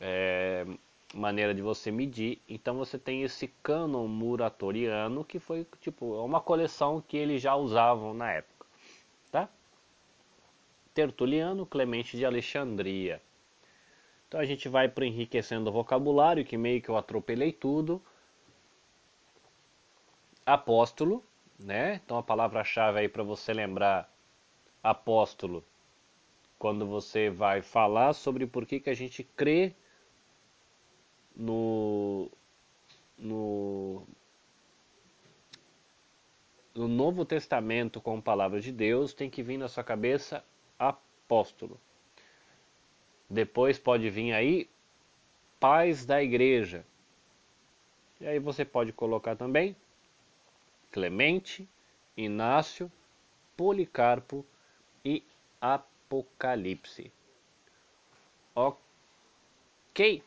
é, 0.00 0.66
maneira 1.14 1.54
de 1.54 1.62
você 1.62 1.90
medir. 1.90 2.40
Então 2.48 2.76
você 2.76 2.98
tem 2.98 3.22
esse 3.22 3.48
cânon 3.62 4.06
muratoriano 4.06 5.24
que 5.24 5.38
foi 5.38 5.66
tipo 5.80 6.16
é 6.16 6.22
uma 6.22 6.40
coleção 6.40 7.02
que 7.06 7.16
eles 7.16 7.42
já 7.42 7.54
usavam 7.54 8.14
na 8.14 8.32
época, 8.32 8.66
tá? 9.30 9.48
Tertuliano, 10.94 11.66
Clemente 11.66 12.16
de 12.16 12.24
Alexandria. 12.24 13.20
Então 14.26 14.40
a 14.40 14.44
gente 14.44 14.68
vai 14.68 14.88
para 14.88 15.06
enriquecendo 15.06 15.70
o 15.70 15.72
vocabulário, 15.72 16.44
que 16.44 16.56
meio 16.56 16.82
que 16.82 16.88
eu 16.88 16.96
atropelei 16.96 17.52
tudo. 17.52 18.02
Apóstolo, 20.48 21.22
né? 21.58 22.00
Então 22.02 22.16
a 22.16 22.22
palavra-chave 22.22 23.00
aí 23.00 23.08
para 23.08 23.22
você 23.22 23.52
lembrar 23.52 24.10
apóstolo, 24.82 25.62
quando 26.58 26.86
você 26.86 27.28
vai 27.28 27.60
falar 27.60 28.14
sobre 28.14 28.46
por 28.46 28.64
que, 28.64 28.80
que 28.80 28.88
a 28.88 28.94
gente 28.94 29.22
crê 29.22 29.74
no, 31.36 32.30
no, 33.18 34.06
no 36.74 36.88
Novo 36.88 37.26
Testamento 37.26 38.00
com 38.00 38.16
a 38.16 38.22
palavra 38.22 38.58
de 38.58 38.72
Deus, 38.72 39.12
tem 39.12 39.28
que 39.28 39.42
vir 39.42 39.58
na 39.58 39.68
sua 39.68 39.84
cabeça 39.84 40.42
apóstolo. 40.78 41.78
Depois 43.28 43.78
pode 43.78 44.08
vir 44.08 44.32
aí 44.32 44.66
pais 45.60 46.06
da 46.06 46.22
igreja. 46.22 46.86
E 48.18 48.26
aí 48.26 48.38
você 48.38 48.64
pode 48.64 48.94
colocar 48.94 49.36
também 49.36 49.76
Clemente, 50.90 51.68
Inácio, 52.16 52.90
Policarpo 53.56 54.44
e 55.04 55.22
Apocalipse. 55.60 57.12
Ok? 58.54 60.22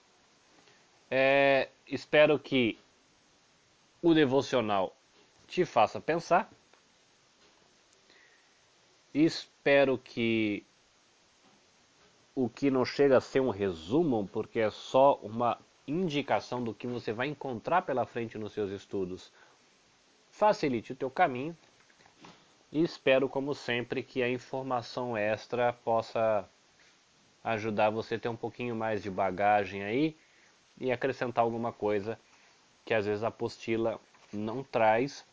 É, 1.09 1.69
espero 1.87 2.39
que 2.39 2.77
o 4.01 4.13
devocional 4.13 4.95
te 5.47 5.65
faça 5.65 5.99
pensar. 5.99 6.49
Espero 9.13 9.97
que 9.97 10.65
o 12.33 12.47
que 12.47 12.71
não 12.71 12.85
chega 12.85 13.17
a 13.17 13.21
ser 13.21 13.41
um 13.41 13.49
resumo, 13.49 14.27
porque 14.31 14.59
é 14.59 14.71
só 14.71 15.15
uma 15.21 15.59
indicação 15.85 16.63
do 16.63 16.73
que 16.73 16.87
você 16.87 17.11
vai 17.11 17.27
encontrar 17.27 17.81
pela 17.81 18.05
frente 18.05 18.37
nos 18.37 18.53
seus 18.53 18.71
estudos, 18.71 19.31
facilite 20.31 20.93
o 20.93 20.95
teu 20.95 21.09
caminho. 21.09 21.55
E 22.71 22.81
espero, 22.81 23.27
como 23.27 23.53
sempre, 23.53 24.01
que 24.01 24.23
a 24.23 24.29
informação 24.29 25.17
extra 25.17 25.73
possa 25.73 26.47
ajudar 27.43 27.89
você 27.89 28.15
a 28.15 28.19
ter 28.19 28.29
um 28.29 28.35
pouquinho 28.35 28.75
mais 28.75 29.03
de 29.03 29.09
bagagem 29.09 29.83
aí 29.83 30.15
e 30.79 30.91
acrescentar 30.91 31.43
alguma 31.43 31.73
coisa 31.73 32.17
que 32.85 32.93
às 32.93 33.05
vezes 33.05 33.23
a 33.23 33.27
apostila 33.27 33.99
não 34.31 34.63
traz. 34.63 35.25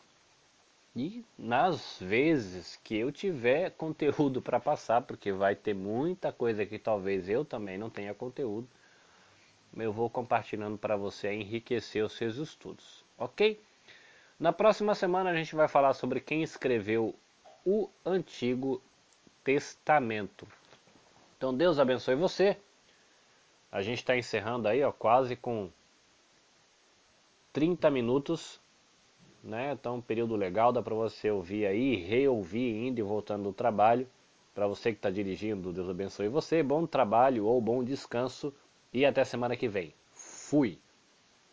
E 0.97 1.25
nas 1.39 1.99
vezes 2.01 2.79
que 2.83 2.97
eu 2.97 3.13
tiver 3.13 3.71
conteúdo 3.79 4.43
para 4.43 4.59
passar, 4.59 5.03
porque 5.03 5.31
vai 5.31 5.55
ter 5.55 5.75
muita 5.75 6.33
coisa 6.33 6.67
que 6.67 6.79
talvez 6.79 7.29
eu 7.29 7.45
também 7.45 7.79
não 7.79 7.89
tenha 7.89 8.13
conteúdo, 8.15 8.67
eu 9.77 9.93
vou 9.93 10.11
compartilhando 10.11 10.77
para 10.77 10.97
você 10.97 11.33
enriquecer 11.33 12.05
os 12.05 12.15
seus 12.15 12.37
estudos, 12.37 13.05
ok? 13.17 13.61
Na 14.39 14.53
próxima 14.53 14.95
semana 14.95 15.31
a 15.31 15.35
gente 15.35 15.57
vai 15.57 15.67
falar 15.67 15.95
sobre 15.95 16.21
quem 16.21 16.45
escreveu 16.45 17.13
o 17.67 17.91
Antigo 18.07 18.81
Testamento. 19.43 20.47
Então 21.37 21.53
Deus 21.53 21.79
abençoe 21.81 22.15
você. 22.15 22.57
A 23.71 23.83
gente 23.83 23.99
está 23.99 24.17
encerrando 24.17 24.69
aí, 24.69 24.83
ó, 24.83 24.93
quase 24.93 25.35
com 25.35 25.69
30 27.53 27.91
minutos, 27.91 28.61
né? 29.43 29.73
Então, 29.73 29.97
um 29.97 30.01
período 30.01 30.37
legal, 30.37 30.73
dá 30.73 30.81
para 30.81 30.95
você 30.95 31.31
ouvir 31.31 31.67
aí, 31.67 31.97
reouvir 31.97 32.87
indo 32.87 33.01
e 33.01 33.03
voltando 33.03 33.43
do 33.43 33.53
trabalho. 33.53 34.09
Para 34.55 34.69
você 34.69 34.93
que 34.93 34.99
está 34.99 35.11
dirigindo, 35.11 35.73
Deus 35.73 35.89
abençoe 35.89 36.29
você. 36.29 36.63
Bom 36.63 36.87
trabalho 36.87 37.45
ou 37.45 37.61
bom 37.61 37.83
descanso 37.83 38.55
e 38.93 39.05
até 39.05 39.25
semana 39.25 39.57
que 39.57 39.69
vem. 39.69 39.93
Fui! 40.13 40.79